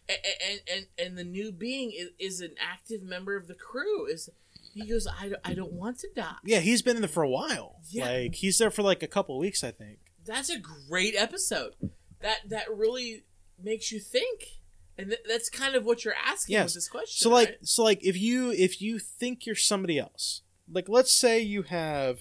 [0.08, 4.06] And and and the new being is, is an active member of the crew.
[4.06, 4.28] Is
[4.74, 5.06] he goes?
[5.06, 6.34] I, don't- I don't want to die.
[6.44, 7.76] yeah, he's been in there for a while.
[7.90, 8.06] Yeah.
[8.10, 9.98] Like he's there for like a couple of weeks, I think.
[10.24, 11.74] That's a great episode.
[12.22, 13.24] That that really
[13.62, 14.59] makes you think,
[15.00, 16.66] and th- that's kind of what you're asking Yes.
[16.66, 17.16] with this question.
[17.22, 17.58] So like, right?
[17.66, 22.20] so like, if you if you think you're somebody else, like let's say you have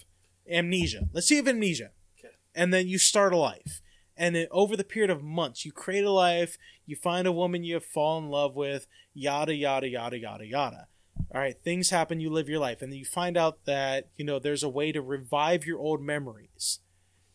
[0.49, 1.09] amnesia.
[1.13, 2.33] Let's say you have amnesia, Okay.
[2.55, 3.81] and then you start a life,
[4.17, 6.57] and then over the period of months, you create a life.
[6.85, 10.87] You find a woman you fall in love with, yada yada yada yada yada.
[11.33, 12.19] All right, things happen.
[12.19, 14.91] You live your life, and then you find out that you know there's a way
[14.91, 16.79] to revive your old memories.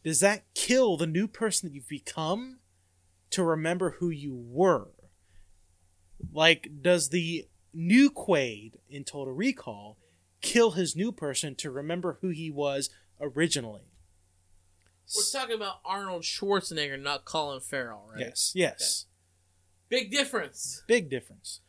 [0.03, 2.59] Does that kill the new person that you've become
[3.31, 4.89] to remember who you were?
[6.33, 9.99] Like, does the new Quaid in Total Recall
[10.41, 13.89] kill his new person to remember who he was originally?
[15.15, 18.21] We're talking about Arnold Schwarzenegger, not Colin Farrell, right?
[18.21, 19.07] Yes, yes.
[19.89, 20.83] Big difference.
[20.87, 21.61] Big difference.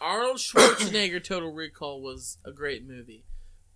[0.00, 3.24] Arnold Schwarzenegger Total Recall was a great movie.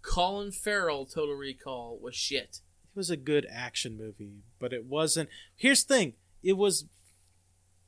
[0.02, 2.60] Colin Farrell Total Recall was shit.
[2.94, 5.28] It was a good action movie, but it wasn't.
[5.56, 6.12] Here's the thing:
[6.42, 6.86] it was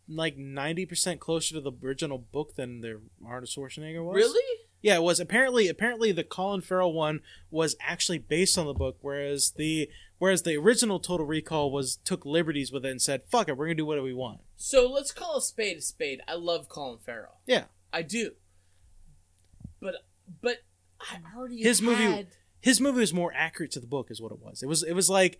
[0.09, 4.17] like ninety percent closer to the original book than the Arnold Schwarzenegger was.
[4.17, 4.61] Really?
[4.83, 5.19] Yeah, it was.
[5.19, 9.89] Apparently, apparently the Colin Farrell one was actually based on the book, whereas the
[10.19, 13.67] whereas the original Total Recall was took liberties with it and said, "Fuck it, we're
[13.67, 16.21] gonna do whatever we want." So let's call a spade a spade.
[16.29, 17.41] I love Colin Farrell.
[17.47, 17.65] Yeah.
[17.93, 18.33] I do.
[19.81, 19.95] But
[20.43, 20.59] but
[21.01, 22.27] I already His movie-
[22.61, 24.63] His movie was more accurate to the book, is what it was.
[24.63, 25.39] It was it was like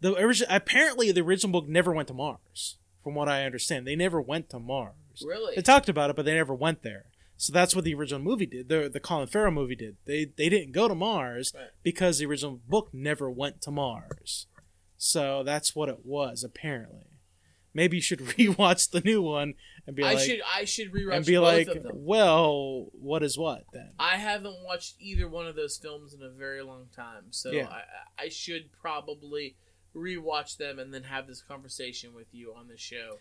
[0.00, 0.54] the original.
[0.54, 3.86] Apparently, the original book never went to Mars, from what I understand.
[3.86, 4.94] They never went to Mars.
[5.24, 5.54] Really?
[5.56, 7.06] They talked about it, but they never went there.
[7.36, 8.68] So that's what the original movie did.
[8.68, 9.96] The the Colin Farrell movie did.
[10.04, 11.68] They they didn't go to Mars Right.
[11.82, 14.46] because the original book never went to Mars.
[14.96, 17.06] So that's what it was apparently.
[17.74, 19.54] Maybe you should rewatch the new one
[19.86, 21.92] and be I like should I should rewatch and be both like, of them.
[22.04, 23.90] well, what is what then?
[23.98, 27.66] I haven't watched either one of those films in a very long time, so Yeah.
[27.68, 29.56] I, I should probably
[29.94, 33.18] rewatch them and then have this conversation with you on the show.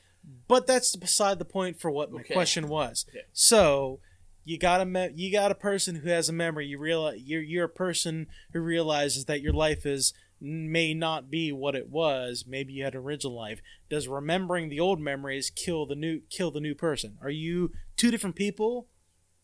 [0.47, 2.33] But that's beside the point for what my Okay.
[2.33, 3.05] question was.
[3.09, 3.25] Okay.
[3.33, 3.99] So
[4.45, 6.67] you got a me- you got a person who has a memory.
[6.67, 10.13] You realize you're you're a person who realizes that your life is
[10.43, 12.45] may not be what it was.
[12.47, 13.61] Maybe you had an original life.
[13.89, 17.17] Does remembering the old memories kill the new kill the new person?
[17.21, 18.87] Are you two different people,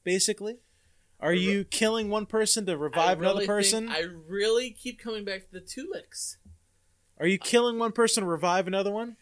[0.03, 0.57] basically?
[1.19, 3.87] Are you killing one person to revive really another person?
[3.87, 6.37] think- I really keep coming back to the Tulix.
[7.19, 9.17] Are you killing one person to revive another one?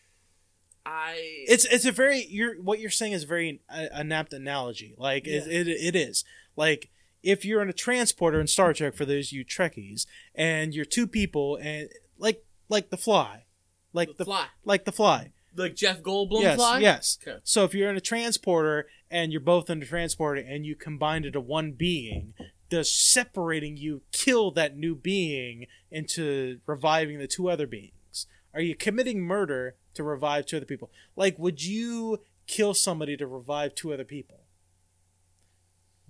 [0.85, 1.15] I
[1.47, 4.93] it's it's a very you're what you're saying is a very uh, an apt analogy
[4.97, 5.59] like it, Yeah.
[5.61, 6.23] it, it is
[6.55, 6.89] like
[7.23, 11.07] if you're in a transporter in star trek for those you trekkies and you're two
[11.07, 11.89] people and
[12.19, 13.45] like like the fly
[13.93, 16.79] like the the, fly, like the fly like Jeff Goldblum yes fly.
[16.79, 17.39] yes Okay.
[17.43, 21.23] so if you're in a transporter and you're both in the transporter and you combine
[21.25, 22.35] into one being
[22.70, 28.28] does separating you kill that new being into reviving the two other beings?
[28.53, 30.89] Are you committing murder to revive two other people?
[31.16, 34.41] Like would you kill somebody to revive two other people?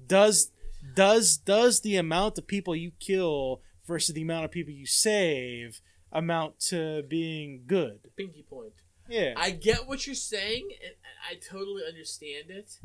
[0.07, 0.51] Does
[0.93, 5.81] does does the amount of people you kill versus the amount of people you save
[6.11, 7.99] amount to being good?
[8.15, 8.73] Pinky point.
[9.09, 9.33] yeah.
[9.35, 10.93] I get what you're saying, and
[11.29, 12.77] I totally understand it.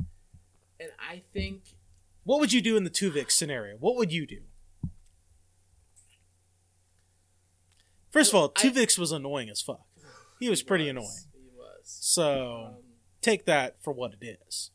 [0.79, 1.61] And I think
[2.23, 3.75] What would you do in the Tuvix scenario?
[3.77, 4.41] What would you do?
[8.11, 9.85] First of all, I- Tuvix was annoying as fuck.
[10.39, 11.19] He was pretty was, annoying.
[11.33, 11.81] He was.
[11.85, 12.83] So Um,
[13.21, 14.71] take that for what it is.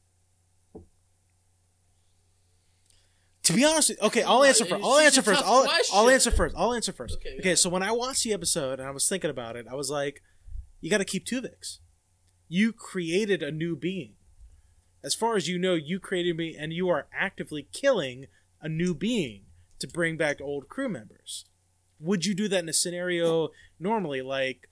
[3.44, 4.82] To be honest, okay, I'll answer first.
[4.84, 5.42] I'll answer first.
[5.44, 6.56] I'll, I'll answer first.
[6.58, 7.14] I'll answer first.
[7.18, 7.58] Okay, Okay, ahead.
[7.58, 10.20] so when I watched the episode and I was thinking about it, I was like,
[10.80, 11.78] you got to keep Tuvix.
[12.48, 14.14] You created a new being.
[15.06, 18.26] As far as you know, you created me, and you are actively killing
[18.60, 19.42] a new being
[19.78, 21.44] to bring back old crew members.
[22.00, 24.68] Would you do that in a scenario normally, like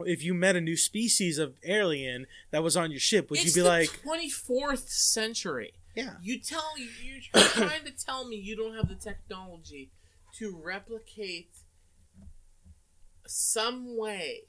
[0.00, 3.28] if you met a new species of alien that was on your ship?
[3.28, 5.74] Would it's you be the like, 24th century.
[5.94, 9.90] yeah, You tell you you're trying to tell me you don't have the technology
[10.38, 11.50] to replicate
[13.26, 14.44] some way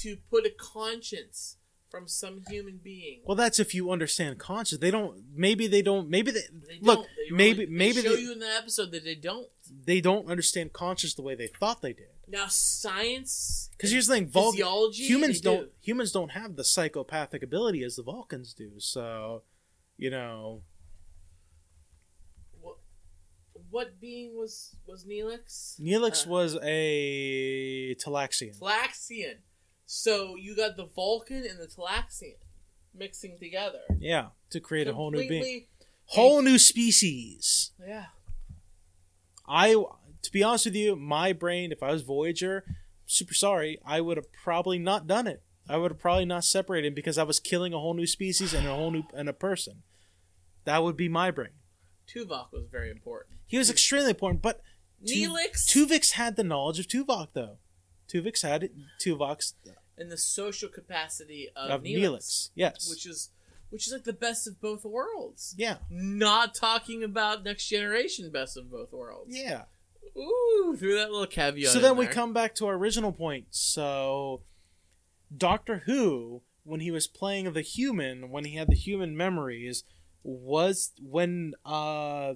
[0.00, 1.58] to put a conscience
[1.90, 3.20] from some human being.
[3.24, 4.78] Well, that's if you understand conscious.
[4.78, 5.22] They don't.
[5.34, 6.08] Maybe they don't.
[6.10, 7.06] Maybe they, They look.
[7.30, 9.48] They maybe really- maybe they show they, you in the episode that they don't.
[9.86, 12.08] they don't understand conscious the way they thought they did.
[12.30, 15.70] Now science, Because here's the thing: Vul- physiology, humans don't do.
[15.80, 18.72] humans don't have the psychopathic ability as the Vulcans do.
[18.78, 19.44] So,
[19.96, 20.62] you know,
[22.60, 22.76] What,
[23.70, 25.80] what being was was Neelix?
[25.80, 28.58] Neelix Uh, was a Talaxian.
[28.58, 29.38] Talaxian.
[29.90, 32.34] So you got the Vulcan and the Talaxian
[32.94, 33.80] mixing together.
[33.98, 35.64] Yeah, to create a whole new being,
[36.04, 37.70] whole new species.
[37.80, 38.04] Yeah.
[39.48, 42.64] I, to be honest with you, my brain, if I was Voyager,
[43.06, 45.42] super sorry, I would have probably not done it.
[45.70, 48.66] I would have probably not separated because I was killing a whole new species and
[48.66, 49.84] a whole new and a person.
[50.66, 51.52] That would be my brain.
[52.06, 53.38] Tuvok was very important.
[53.46, 54.60] He was extremely important, but
[55.02, 57.56] Neelix Tuvix had the knowledge of Tuvok, though.
[58.12, 58.72] Tuvix had it,
[59.04, 59.54] Tuvok's
[59.96, 62.50] and the social capacity of, of Neelix, Neelix.
[62.54, 62.88] Yes.
[62.90, 63.30] which is
[63.70, 65.54] which is like the best of both worlds.
[65.58, 65.76] yeah.
[65.90, 69.36] Not talking about next generation best of both worlds.
[69.36, 69.64] Yeah.
[70.16, 71.70] Ooh, threw that little caveat.
[71.70, 73.46] So then we come back to our original point.
[73.50, 74.42] So
[75.36, 79.84] Doctor Who, when he was playing the human, when he had the human memories,
[80.22, 82.34] was when uh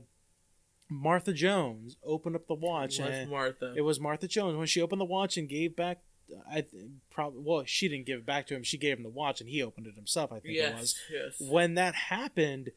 [0.93, 3.75] Martha Jones opened up the watch With and Martha.
[3.77, 6.03] it was Martha Jones when she opened the watch and gave back
[6.51, 6.65] I
[7.11, 8.63] probably well, she didn't give it back to him.
[8.63, 10.33] She gave him the watch, and he opened it himself.
[10.33, 10.97] I think it was.
[11.11, 11.39] Yes.
[11.41, 11.51] Yes.
[11.51, 12.71] When that happened,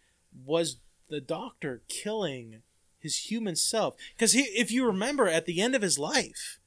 [0.46, 0.78] was
[1.10, 2.62] the doctor killing
[3.00, 3.96] his human self?
[4.16, 6.60] Because he, if you remember, at the end of his life,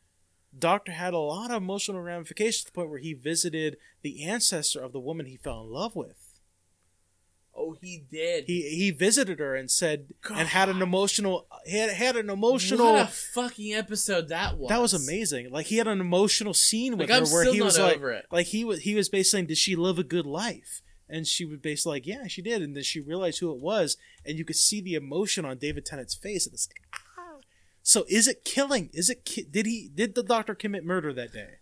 [0.57, 4.81] Doctor had a lot of emotional ramifications to the point where he visited the ancestor
[4.81, 6.28] of the woman he fell in love with.
[7.61, 8.45] Oh, he did.
[8.47, 12.93] He he visited her and said and had an emotional he had, had an emotional
[12.93, 14.69] What a fucking episode that was.
[14.69, 15.51] that was amazing.
[15.51, 18.27] Like he had an emotional scene with Like, her I'm where he was like it.
[18.31, 20.83] like he was he was basically saying, Did she live a good life?
[21.11, 22.63] And she was basically like, Yeah, she did.
[22.63, 25.85] And then she realized who it was, and you could see the emotion on David
[25.85, 26.47] Tennant's face.
[26.47, 26.83] And it's like,
[27.19, 27.39] ah.
[27.83, 28.91] So is it killing?
[28.93, 31.55] Is it ki- did he did the doctor commit murder that day?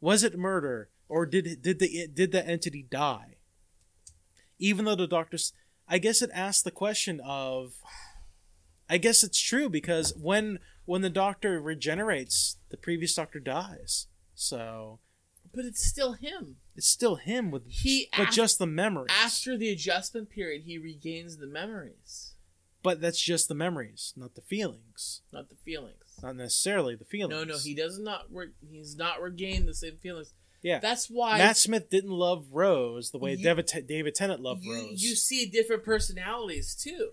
[0.00, 0.90] Was it murder?
[1.08, 3.33] Or did did the did the entity die?
[4.58, 5.52] Even though the doctors
[5.88, 7.74] I guess it asks the question of
[8.88, 14.06] I guess it's true because when when the doctor regenerates, the previous doctor dies.
[14.34, 15.00] So
[15.54, 16.56] but it's still him.
[16.74, 19.10] it's still him with He but af- just the memories.
[19.10, 22.34] After the adjustment period, he regains the memories,
[22.82, 25.22] but that's just the memories, not the feelings.
[25.32, 26.18] not the feelings.
[26.22, 27.30] Not necessarily the feelings.
[27.30, 28.26] No, no, he does not.
[28.32, 30.32] Re- he's not regained the same feelings.
[30.64, 30.78] Yeah.
[30.80, 34.74] That's why Matt Smith didn't love Rose the way You- David, David Tennant loved you,
[34.74, 35.02] Rose.
[35.02, 37.10] you see different personalities too,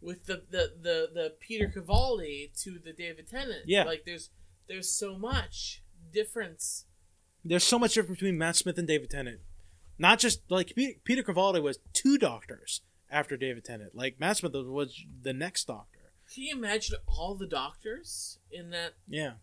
[0.00, 3.62] with the the the, the Peter Capaldi to the David Tennant.
[3.66, 3.84] Yeah.
[3.84, 4.30] like there's
[4.68, 6.86] there's so much difference.
[7.44, 9.40] There's so much difference between Matt Smith and David Tennant.
[9.98, 13.94] Not just like Peter, Peter Capaldi was two doctors after David Tennant.
[13.94, 16.00] Like Matt Smith was the next doctor.
[16.34, 18.94] Can you imagine all the doctors in that?
[19.06, 19.34] Yeah.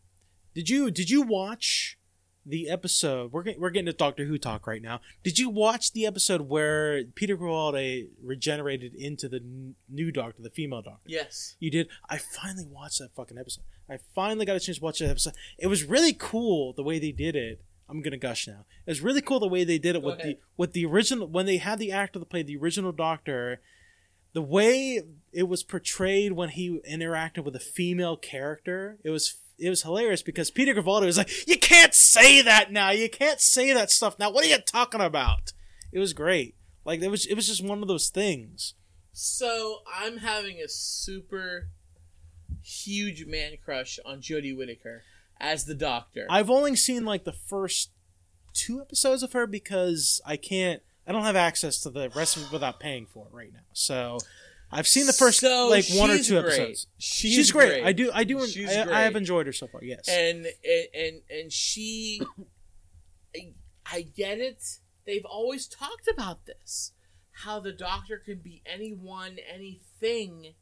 [0.54, 1.98] Did you did you watch
[2.46, 3.32] the episode?
[3.32, 5.02] We're we're getting to Doctor Who talk right now.
[5.24, 10.50] Did you watch the episode where Peter Capaldi regenerated into the n- new Doctor, the
[10.50, 11.02] female Doctor?
[11.06, 11.56] Yes.
[11.60, 11.88] You did.
[12.10, 13.64] I finally watched that fucking episode.
[13.90, 15.34] I finally got a chance to watch that episode.
[15.58, 17.62] It was really cool the way they did it.
[17.90, 18.66] I'm gonna gush now.
[18.86, 20.36] It was really cool the way they did it Go with ahead.
[20.36, 23.62] the with the original when they had the actor that played the original Doctor.
[24.34, 25.02] The way
[25.34, 30.24] it was portrayed when he interacted with a female character, it was it was hilarious
[30.24, 32.90] because Peter Capaldi was like, "You can't say that now.
[32.90, 34.32] You can't say that stuff now.
[34.32, 35.54] What are you talking about?"
[35.92, 36.56] It was great.
[36.84, 38.74] Like it was it was just one of those things.
[39.14, 41.68] So I'm having a super
[42.64, 45.04] huge man crush on Jodie Whittaker
[45.40, 46.26] as the Doctor.
[46.30, 47.92] I've only seen like the first
[48.54, 50.82] two episodes of her because I can't.
[51.08, 53.60] I don't have access to the rest of it without paying for it right now.
[53.74, 54.20] So
[54.72, 56.54] I've seen the first So like one or two great.
[56.54, 56.88] episodes.
[56.98, 57.70] She's, She's, great.
[57.70, 57.84] great.
[57.86, 58.12] I do.
[58.14, 58.40] I do.
[58.40, 58.88] I.
[58.92, 59.84] I have enjoyed her so far.
[59.84, 60.08] Yes.
[60.08, 62.22] and and and, and she
[63.36, 63.54] I,
[63.86, 66.92] I get it they've always talked about this
[67.44, 70.54] how the doctor can be anyone anything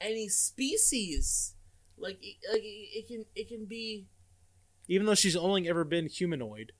[0.00, 1.54] any species
[1.96, 2.18] like
[2.52, 4.06] like it, it can it can be
[4.86, 6.72] Even though she's only ever been humanoid,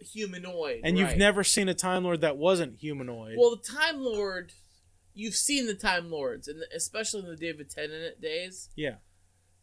[0.00, 3.36] humanoid and you've never seen a Time Lord that wasn't humanoid.
[3.38, 4.52] well the time lord
[5.14, 8.96] you've seen the time lords and especially in the david tennant days yeah.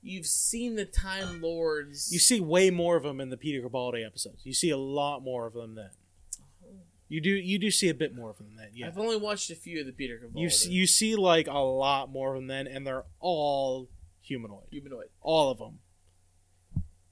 [0.02, 4.06] you've seen the time lords You see way more of them in the Peter Capaldi
[4.06, 4.46] episodes.
[4.46, 5.90] You see a lot more of them then.
[6.40, 6.74] Uh-huh.
[7.08, 7.30] You do.
[7.30, 8.70] You do see a bit more of them then.
[8.74, 8.88] Yeah.
[8.88, 10.42] i've only watched a few of the peter Capaldi.
[10.42, 13.90] You see, you see like a lot more of them then, and they're all
[14.22, 14.68] humanoid.
[14.70, 15.80] humanoid All of them.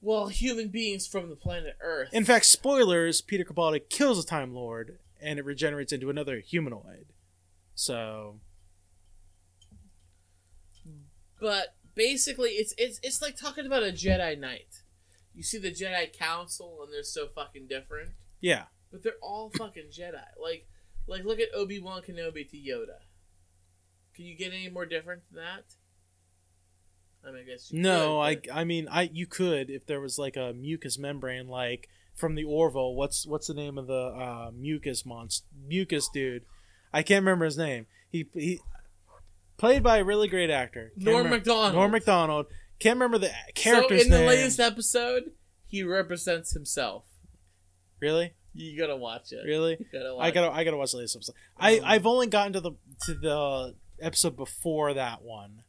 [0.01, 2.09] Well, human beings from the planet Earth.
[2.13, 7.07] In fact, spoilers: Peter Capaldi kills a Time Lord, and it regenerates into another humanoid.
[7.75, 8.39] So
[11.39, 14.81] but basically, it's it's it's like talking about a Jedi Knight.
[15.33, 18.11] You see the Jedi Council, and they're so fucking different,
[18.41, 20.23] yeah, but they're all fucking Jedi.
[20.41, 20.67] Like,
[21.07, 22.99] like look at Obi Wan Kenobi to Yoda.
[24.15, 25.65] Can you get any more different than that?
[27.27, 29.99] I mean, I guess you no, I could, I mean I you could if there
[29.99, 32.95] was like a mucus membrane like from the Orville.
[32.95, 35.45] What's what's the name of the uh, mucus monster?
[35.67, 36.45] Mucus dude.
[36.95, 37.87] I can't remember his name.
[38.09, 38.59] He he
[39.57, 40.91] played by a really great actor.
[40.95, 41.73] Can't Norm remember- Macdonald.
[41.75, 42.45] Norm Macdonald.
[42.79, 44.27] Can't remember the character's So in the name.
[44.27, 45.31] latest episode,
[45.65, 47.03] he represents himself.
[48.01, 49.43] really, You gotta watch it.
[49.45, 49.77] really.
[49.79, 51.35] You gotta watch I gotta I gotta watch the latest episode.
[51.57, 52.71] I Um, I've only gotten to the
[53.05, 55.63] to the episode before that one.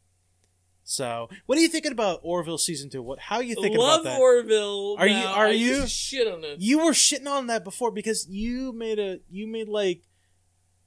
[0.88, 3.02] So, what are you thinking about Orville season two?
[3.02, 3.60] What how are you it.
[3.60, 4.20] thinking Love about that?
[4.20, 4.96] Orville.
[4.98, 5.32] Are you- now.
[5.34, 6.60] are I used you- to shit on it?
[6.60, 10.02] you were shitting on that before because you made a you made like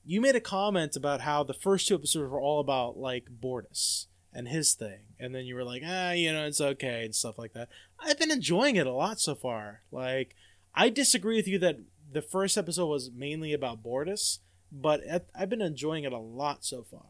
[0.09, 4.07] you made a comment about how the first two episodes were all about like Bortus
[4.33, 7.37] and his thing, and then you were like, ah, you know, it's okay and stuff
[7.37, 7.69] like that.
[7.99, 9.83] I've been enjoying it a lot so far.
[9.91, 10.35] Like,
[10.73, 11.77] I disagree with you that
[12.11, 14.39] the first episode was mainly about Bortus,
[14.71, 15.01] but
[15.35, 17.05] I've been enjoying it a lot so far.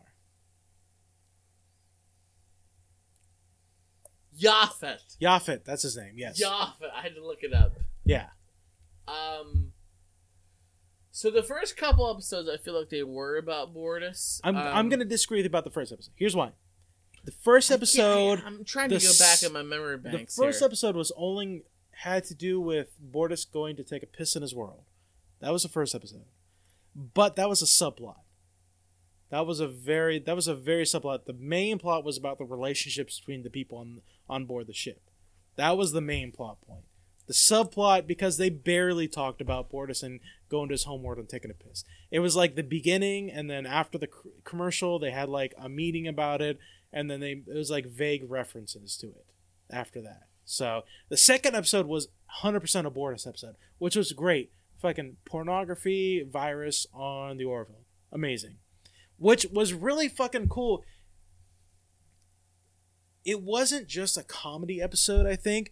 [4.38, 5.18] Yaphit.
[5.22, 6.16] Yaphit, that's his name.
[6.18, 6.42] Yes.
[6.44, 6.92] Yaphit.
[6.94, 7.78] I had to look it up.
[8.04, 8.28] Yeah.
[9.08, 9.72] Um.
[11.20, 14.40] So the first couple episodes, I feel like they were about Bortus.
[14.42, 16.14] I'm Um, I'm gonna disagree with about the first episode.
[16.16, 16.54] Here's why.
[17.26, 20.38] The first episode, I'm trying to go back in my memory banks.
[20.38, 20.68] the first here.
[20.68, 24.56] episode was only had to do with Bortus going to take a piss in his
[24.56, 24.84] world.
[25.42, 26.24] That was the first episode,
[26.96, 28.22] but that was a subplot.
[29.30, 31.26] That was a very that was a very subplot.
[31.26, 35.02] The main plot was about the relationships between the people on on board the ship.
[35.58, 36.86] That was the main plot point.
[37.30, 40.20] The subplot because they barely talked about Bortus and
[40.50, 41.84] going to his homeworld and taking a piss.
[42.10, 44.10] It was like the beginning, and then after the
[44.44, 46.58] commercial, they had like a meeting about it,
[46.92, 49.28] and then they it was like vague references to it
[49.70, 50.24] after that.
[50.44, 52.08] So the second episode was
[52.42, 54.52] 100% a Bortus episode, which was great.
[54.82, 58.56] Fucking pornography virus on the Orville, amazing.
[59.18, 60.84] Which was really fucking cool.
[63.24, 65.72] It wasn't just a comedy episode, I think,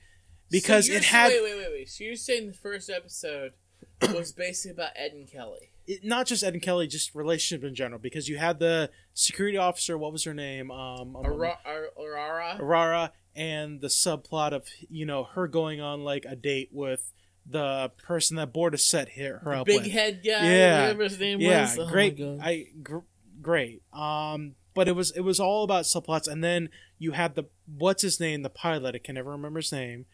[0.49, 1.89] because So it had Wait, wait, wait, wait.
[1.89, 3.53] So you're saying the first episode
[4.13, 5.71] was basically about Ed and Kelly?
[5.87, 7.99] it, not just Ed and Kelly, just relationship in general.
[7.99, 10.69] Because you had the security officer, what was her name?
[10.71, 12.57] Um, um, Aurora.
[12.59, 17.13] Aurora, and the subplot of you know her going on like a date with
[17.49, 19.91] the person that Bortus set her, her The up big with.
[19.91, 20.45] head guy.
[20.45, 20.81] Yeah.
[20.81, 21.79] Whatever his name yeah, was.
[21.79, 22.19] Oh great.
[22.41, 22.97] I gr-
[23.41, 23.81] great.
[23.93, 26.69] Um, but it was it was all about subplots, and then
[26.99, 28.95] you had the what's his name, the pilot.
[28.95, 30.05] I can never remember his name,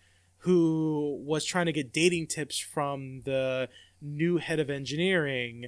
[0.43, 3.69] who was trying to get dating tips from the
[4.01, 5.65] new head of engineering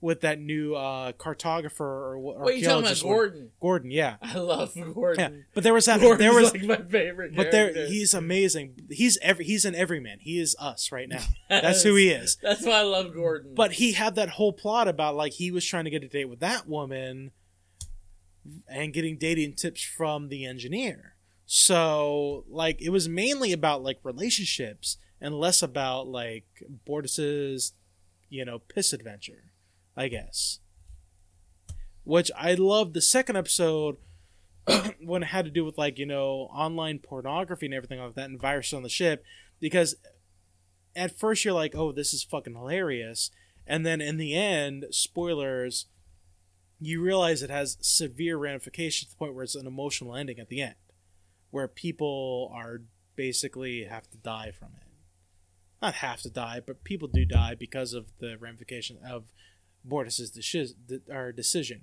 [0.00, 3.50] with that new uh, cartographer or, Wait, you talking about Gordon?
[3.60, 4.16] Gordon, yeah.
[4.20, 5.32] I love Gordon.
[5.32, 6.00] Yeah, but there was that.
[6.00, 7.34] Gordon's there was, like my favorite.
[7.34, 8.86] but there, he's amazing.
[8.90, 10.18] He's every, he's an everyman.
[10.20, 11.22] He is us right now.
[11.48, 12.36] That's who he is.
[12.42, 13.54] That's why I love Gordon.
[13.54, 16.26] But he had that whole plot about like he was trying to get a date
[16.26, 17.32] with that woman,
[18.68, 21.13] and getting dating tips from the engineer.
[21.46, 26.46] So like it was mainly about like relationships and less about like
[26.86, 27.72] Bortus's,
[28.28, 29.52] you know, piss adventure,
[29.96, 30.60] I guess.
[32.04, 33.96] Which I loved the second episode
[35.00, 38.30] when it had to do with like you know online pornography and everything like that
[38.30, 39.24] and virus on the ship
[39.60, 39.94] because
[40.96, 43.30] at first you're like oh this is fucking hilarious
[43.66, 45.86] and then in the end spoilers
[46.80, 50.48] you realize it has severe ramifications to the point where it's an emotional ending at
[50.48, 50.74] the end
[51.54, 52.82] where people are
[53.16, 54.88] basically have to die from it
[55.80, 59.24] not have to die but people do die because of the ramification of
[59.84, 61.82] Bortus's deci- de- decision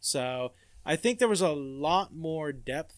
[0.00, 0.52] so
[0.84, 2.94] I think there was a lot more depth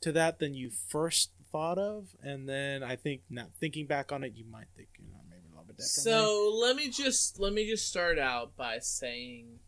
[0.00, 4.24] to that than you first thought of, and then I think now thinking back on
[4.24, 6.12] it, you might think you know maybe a little bit differently.
[6.12, 9.60] So let me just let me just start out by saying,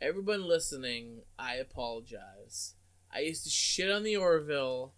[0.00, 2.74] everyone listening, I apologize.
[3.14, 4.94] I used to shit on the Orville.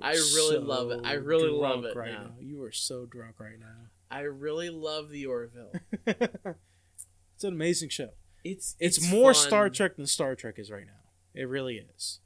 [0.00, 1.00] I really love it.
[1.04, 2.34] I really love it right now.
[2.40, 3.88] You are so drunk right now.
[4.10, 5.72] I really love the Orville.
[6.06, 8.10] it's an amazing show.
[8.44, 9.42] It's It's, more fun.
[9.42, 10.92] Star Trek than Star Trek is right now.
[11.34, 12.20] It really is.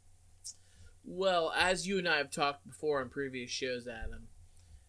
[1.04, 4.28] Well, as you and I have talked before in previous shows, Adam,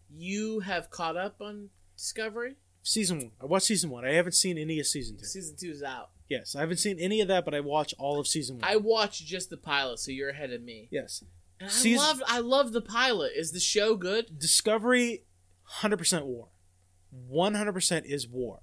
[0.09, 2.55] you have caught up on Discovery.
[2.83, 3.31] Season one.
[3.41, 4.05] I watched season one.
[4.05, 5.25] I haven't seen any of season two.
[5.25, 6.09] Season two is out.
[6.29, 8.69] Yes, I haven't seen any of that, but I watched all of season one.
[8.69, 10.87] I watched just the pilot, so you're ahead of me.
[10.91, 11.23] yes.
[11.59, 13.33] And I Season- love I love the pilot.
[13.35, 14.39] Is the show good?
[14.39, 15.23] Discovery,
[15.63, 16.49] hundred percent war.
[17.11, 18.59] One hundred percent is war.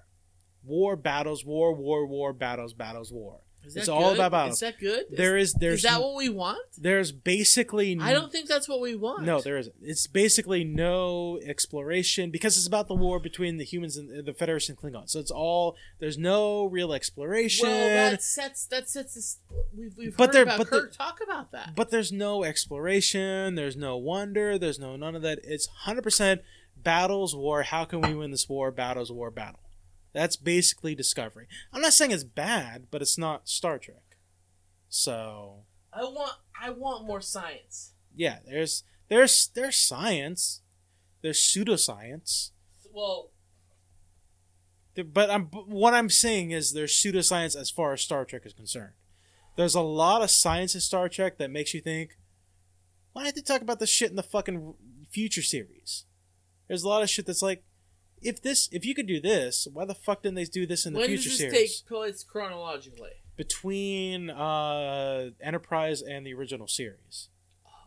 [0.64, 3.40] War battles, war, war, war, battles, battles, war.
[3.64, 4.54] It's that all about battles.
[4.54, 5.04] Is that good?
[5.10, 6.58] There is there's is that what we want?
[6.78, 9.22] there's basically I don't think that's what we want.
[9.24, 9.74] no there isn't.
[9.82, 14.76] It's basically no exploration because it's about the war between the humans and the Federation
[14.80, 15.10] and Klingons.
[15.10, 17.68] So it's all there's no real exploration.
[17.68, 19.38] Well, that sets that sets this.
[19.76, 21.74] We've, we've But heard there- about but Kirk the- talk about that.
[21.76, 23.54] but there's no exploration.
[23.54, 24.58] There's no wonder.
[24.58, 25.38] There's no none of that.
[25.44, 26.40] It's hundred percent
[26.76, 27.62] battles war.
[27.62, 28.70] How can we win this war?
[28.70, 29.60] Battles war battle.
[30.12, 31.46] That's basically Discovery.
[31.72, 34.16] I'm not saying it's bad, but it's not Star Trek.
[34.88, 37.92] So I want I want more science.
[38.14, 40.62] yeah, there's there's there's science,
[41.22, 42.50] there's pseudoscience.
[42.92, 43.30] Well,
[44.94, 48.42] There- But I'm but what I'm saying is there's pseudoscience as far as Star Trek
[48.44, 48.94] is concerned.
[49.56, 52.16] There's a lot of science in Star Trek that makes you think,
[53.12, 54.74] why did they talk about this shit in the fucking
[55.10, 56.06] future series?
[56.66, 57.64] There's a lot of shit that's like,
[58.22, 60.92] if this, if you could do this, why the fuck didn't they do this in
[60.92, 61.80] the when future does this series?
[61.80, 63.10] take place chronologically?
[63.36, 67.28] Between uh, Enterprise and the original series,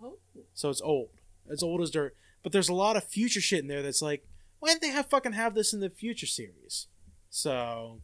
[0.01, 0.17] Oh,
[0.53, 1.09] so it's old.
[1.51, 2.15] as old as dirt.
[2.41, 4.27] But there's a lot of future shit in there that's like,
[4.59, 6.87] why didn't they have fucking have this in the future series?
[7.29, 8.01] So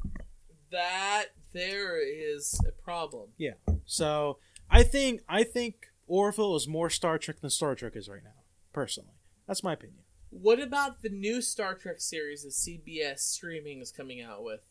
[0.72, 3.30] that there is a problem.
[3.38, 3.54] Yeah.
[3.86, 4.38] So
[4.70, 8.44] I think I think Orville is more Star Trek than Star Trek is right now.
[8.74, 9.14] Personally,
[9.48, 10.04] that's my opinion.
[10.30, 14.62] What about the new Star Trek series that CBS streaming is coming out with?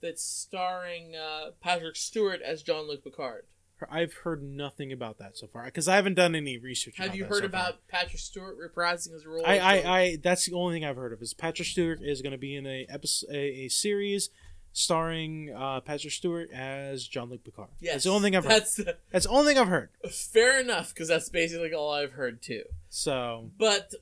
[0.00, 3.44] That's starring uh, Patrick Stewart as Jean Luc Picard.
[3.90, 6.94] I've heard nothing about that so far because I haven't done any research.
[6.96, 7.60] Have you heard so far.
[7.60, 9.42] about Patrick Stewart reprising his role?
[9.46, 11.20] I, I, I, that's the only thing I've heard of.
[11.20, 14.30] Is Patrick Stewart is going to be in a episode, a, a series
[14.72, 17.68] starring uh, Patrick Stewart as Jean Luc Picard.
[17.80, 18.52] yes, that's the only thing I've heard.
[18.52, 19.90] That's the, That's the only thing I've heard.
[20.10, 22.64] fair enough because that's basically all I've heard too.
[22.88, 23.94] So But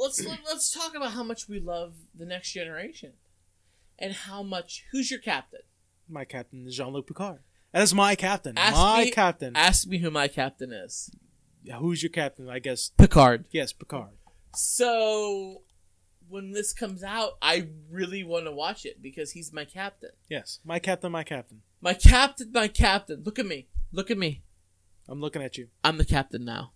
[0.00, 3.12] let's let's talk about how much we love the next generation,
[3.98, 4.84] and how much.
[4.92, 5.60] Who's your captain?
[6.08, 7.38] my captain is Jean Luc Picard.
[7.72, 8.58] That is my captain.
[8.58, 9.56] Ask my me- captain.
[9.56, 11.10] Ask me who my captain is.
[11.78, 12.48] Who's your captain?
[12.48, 13.44] I guess Picard.
[13.52, 14.10] yes, Picard.
[14.56, 15.62] So
[16.28, 20.10] when this comes out, I really want to watch it because he's my captain.
[20.28, 21.12] Yes, my captain.
[21.12, 21.62] My captain.
[21.80, 23.22] My captain, my captain.
[23.24, 23.68] Look at me.
[23.92, 24.42] Look at me.
[25.08, 25.68] I'm looking at you.
[25.84, 26.72] I'm the captain now.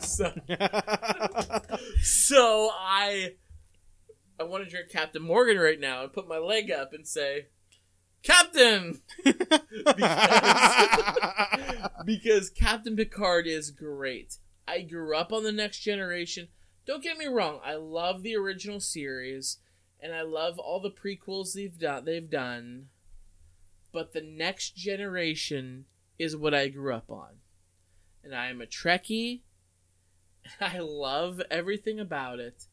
[0.00, 0.32] So,
[2.02, 3.34] so I
[4.38, 7.46] I want to drink Captain Morgan right now and put my leg up and say,
[8.22, 9.02] Captain!
[12.04, 14.38] because Captain Picard is great.
[14.66, 16.48] I grew up on the next generation.
[16.86, 19.58] Don't get me wrong, I love the original series
[20.00, 22.86] and I love all the prequels they've done they've done.
[23.92, 25.84] But the next generation
[26.18, 27.36] is what I grew up on.
[28.24, 29.42] And I am a Trekkie.
[30.60, 32.66] I love everything about it.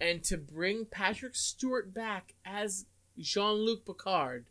[0.00, 2.86] And to bring Patrick Stewart back as
[3.18, 4.46] Jean Luc Picard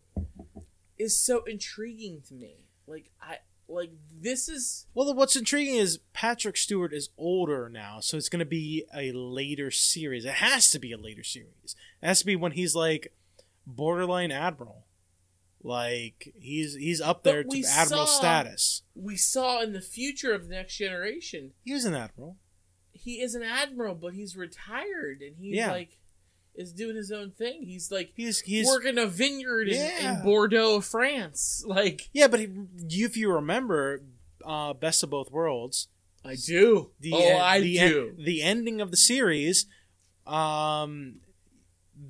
[0.97, 2.57] is so intriguing to me.
[2.85, 3.91] Like I like
[4.21, 8.45] this is well, what's intriguing is Patrick Stewart is older now, so it's going to
[8.45, 10.25] be a later series.
[10.25, 11.75] It has to be a later series.
[12.01, 13.13] It has to be when he's like
[13.65, 14.85] borderline admiral.
[15.61, 18.83] Like he's he's up there to admiral saw- status.
[18.95, 21.51] we saw in the future of the next generation.
[21.63, 22.37] He was an admiral.
[23.09, 25.71] He is an admiral, but he's retired and he's Yeah.
[25.71, 25.97] like
[26.55, 27.63] is doing his own thing.
[27.63, 31.63] He's like He's he's working a vineyard in, in Bordeaux, France.
[31.67, 32.49] Like yeah, but he,
[32.89, 34.01] if you remember,
[34.45, 35.87] uh, Best of Both Worlds,
[36.23, 36.91] I do.
[36.99, 38.15] the oh, en- I the do.
[38.19, 39.65] en- the ending of the series,
[40.27, 41.21] um,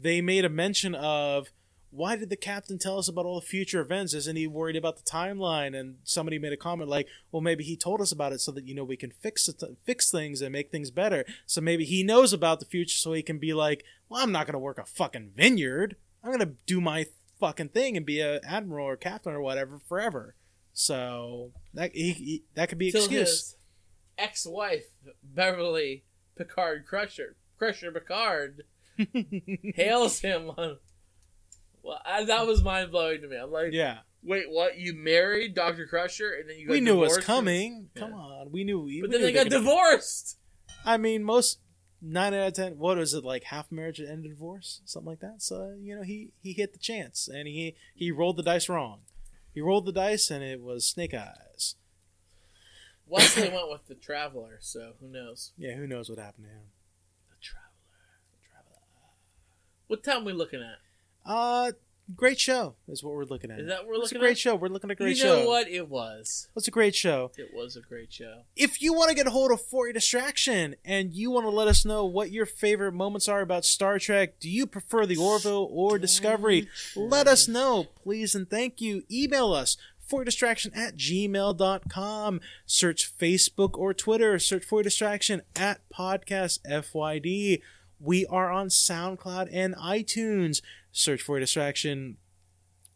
[0.01, 1.47] they made a mention of
[1.91, 4.13] why did the captain tell us about all the future events?
[4.13, 5.77] Isn't he worried about the timeline?
[5.79, 8.65] And somebody made a comment like, "Well, maybe he told us about it so that
[8.65, 11.25] you know we can fix it, fix things and make things better.
[11.45, 14.45] So maybe he knows about the future, so he can be like, well, I'm not
[14.45, 15.95] gonna work a fucking vineyard.
[16.23, 17.07] I'm gonna do my
[17.39, 20.35] fucking thing and be a admiral or captain or whatever forever."
[20.73, 23.55] So that he, he- that could be Till excuse.
[24.17, 24.85] ex-wife
[25.23, 26.03] Beverly
[26.37, 28.63] Picard Crusher, Crusher Picard,
[29.75, 30.77] hails him on.
[31.83, 33.37] Well, I, that was mind blowing to me.
[33.37, 33.99] I'm like, yeah.
[34.23, 34.77] wait, what?
[34.77, 37.89] You married Doctor Crusher, and then you got we knew it was coming.
[37.95, 38.79] Come on, we knew.
[38.81, 40.37] We but we then knew they got could- divorced.
[40.85, 41.59] I mean, most
[42.01, 42.77] nine out of ten.
[42.77, 43.43] What was it like?
[43.45, 45.41] Half marriage and a divorce, something like that.
[45.41, 49.01] So you know, he he hit the chance and he he rolled the dice wrong.
[49.53, 51.75] He rolled the dice and it was snake eyes.
[53.07, 55.51] Wesley went with the Traveler, so who knows?
[55.57, 56.67] Yeah, who knows what happened to him?
[57.29, 57.67] The traveler.
[58.47, 58.81] Traveler.
[59.87, 60.77] What time we looking at?
[61.25, 61.71] Uh,
[62.15, 63.59] great show is what we're looking at.
[63.59, 64.37] Is that what we're looking it's a great at?
[64.39, 64.55] show.
[64.55, 65.47] We're looking at a great you know show.
[65.47, 65.67] what?
[65.67, 66.47] It was.
[66.55, 67.31] It's a great show.
[67.37, 68.41] It was a great show.
[68.55, 71.49] if you want to get a hold of For Your Distraction and you want to
[71.51, 75.17] let us know what your favorite moments are about Star Trek, do you prefer the
[75.17, 76.67] Orville or Discovery?
[76.95, 79.03] Let us know, please and thank you.
[79.11, 82.41] Email us for distraction at gmail.com.
[82.65, 84.39] Search Facebook or Twitter.
[84.39, 87.61] Search for distraction at podcast FYD.
[87.99, 90.61] We are on SoundCloud and iTunes.
[90.91, 92.17] Search for a distraction.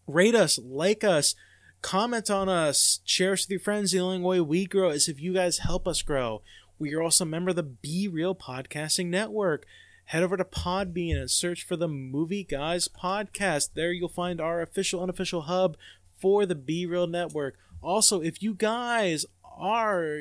[0.07, 1.35] Rate us, like us,
[1.81, 3.91] comment on us, share us with your friends.
[3.91, 6.41] The only way we grow is if you guys help us grow.
[6.79, 9.65] We are also a member of the Be Real Podcasting Network.
[10.05, 13.69] Head over to Podbean and search for the Movie Guys Podcast.
[13.73, 15.77] There you'll find our official, unofficial hub
[16.19, 17.55] for the Be Real Network.
[17.81, 20.17] Also, if you guys are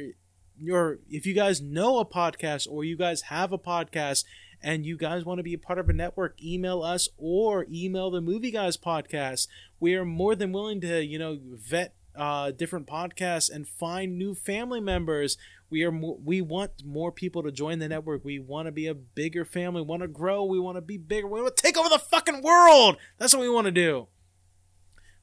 [0.70, 4.24] or if you guys know a podcast or you guys have a podcast
[4.62, 8.10] and you guys want to be a part of a network, email us or email
[8.10, 9.48] the Movie Guys podcast.
[9.80, 14.34] We are more than willing to, you know, vet uh, different podcasts and find new
[14.34, 15.36] family members.
[15.70, 18.24] We are mo- we want more people to join the network.
[18.24, 19.80] We want to be a bigger family.
[19.80, 20.44] We want to grow.
[20.44, 21.26] We want to be bigger.
[21.26, 22.98] We want to take over the fucking world.
[23.18, 24.08] That's what we want to do.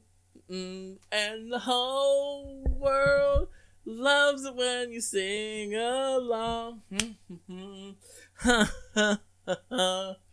[0.52, 0.98] mm.
[1.12, 3.48] and the whole world
[3.90, 6.82] loves it when you sing along.
[6.92, 7.92] Hmm, hmm,
[8.96, 10.12] hmm.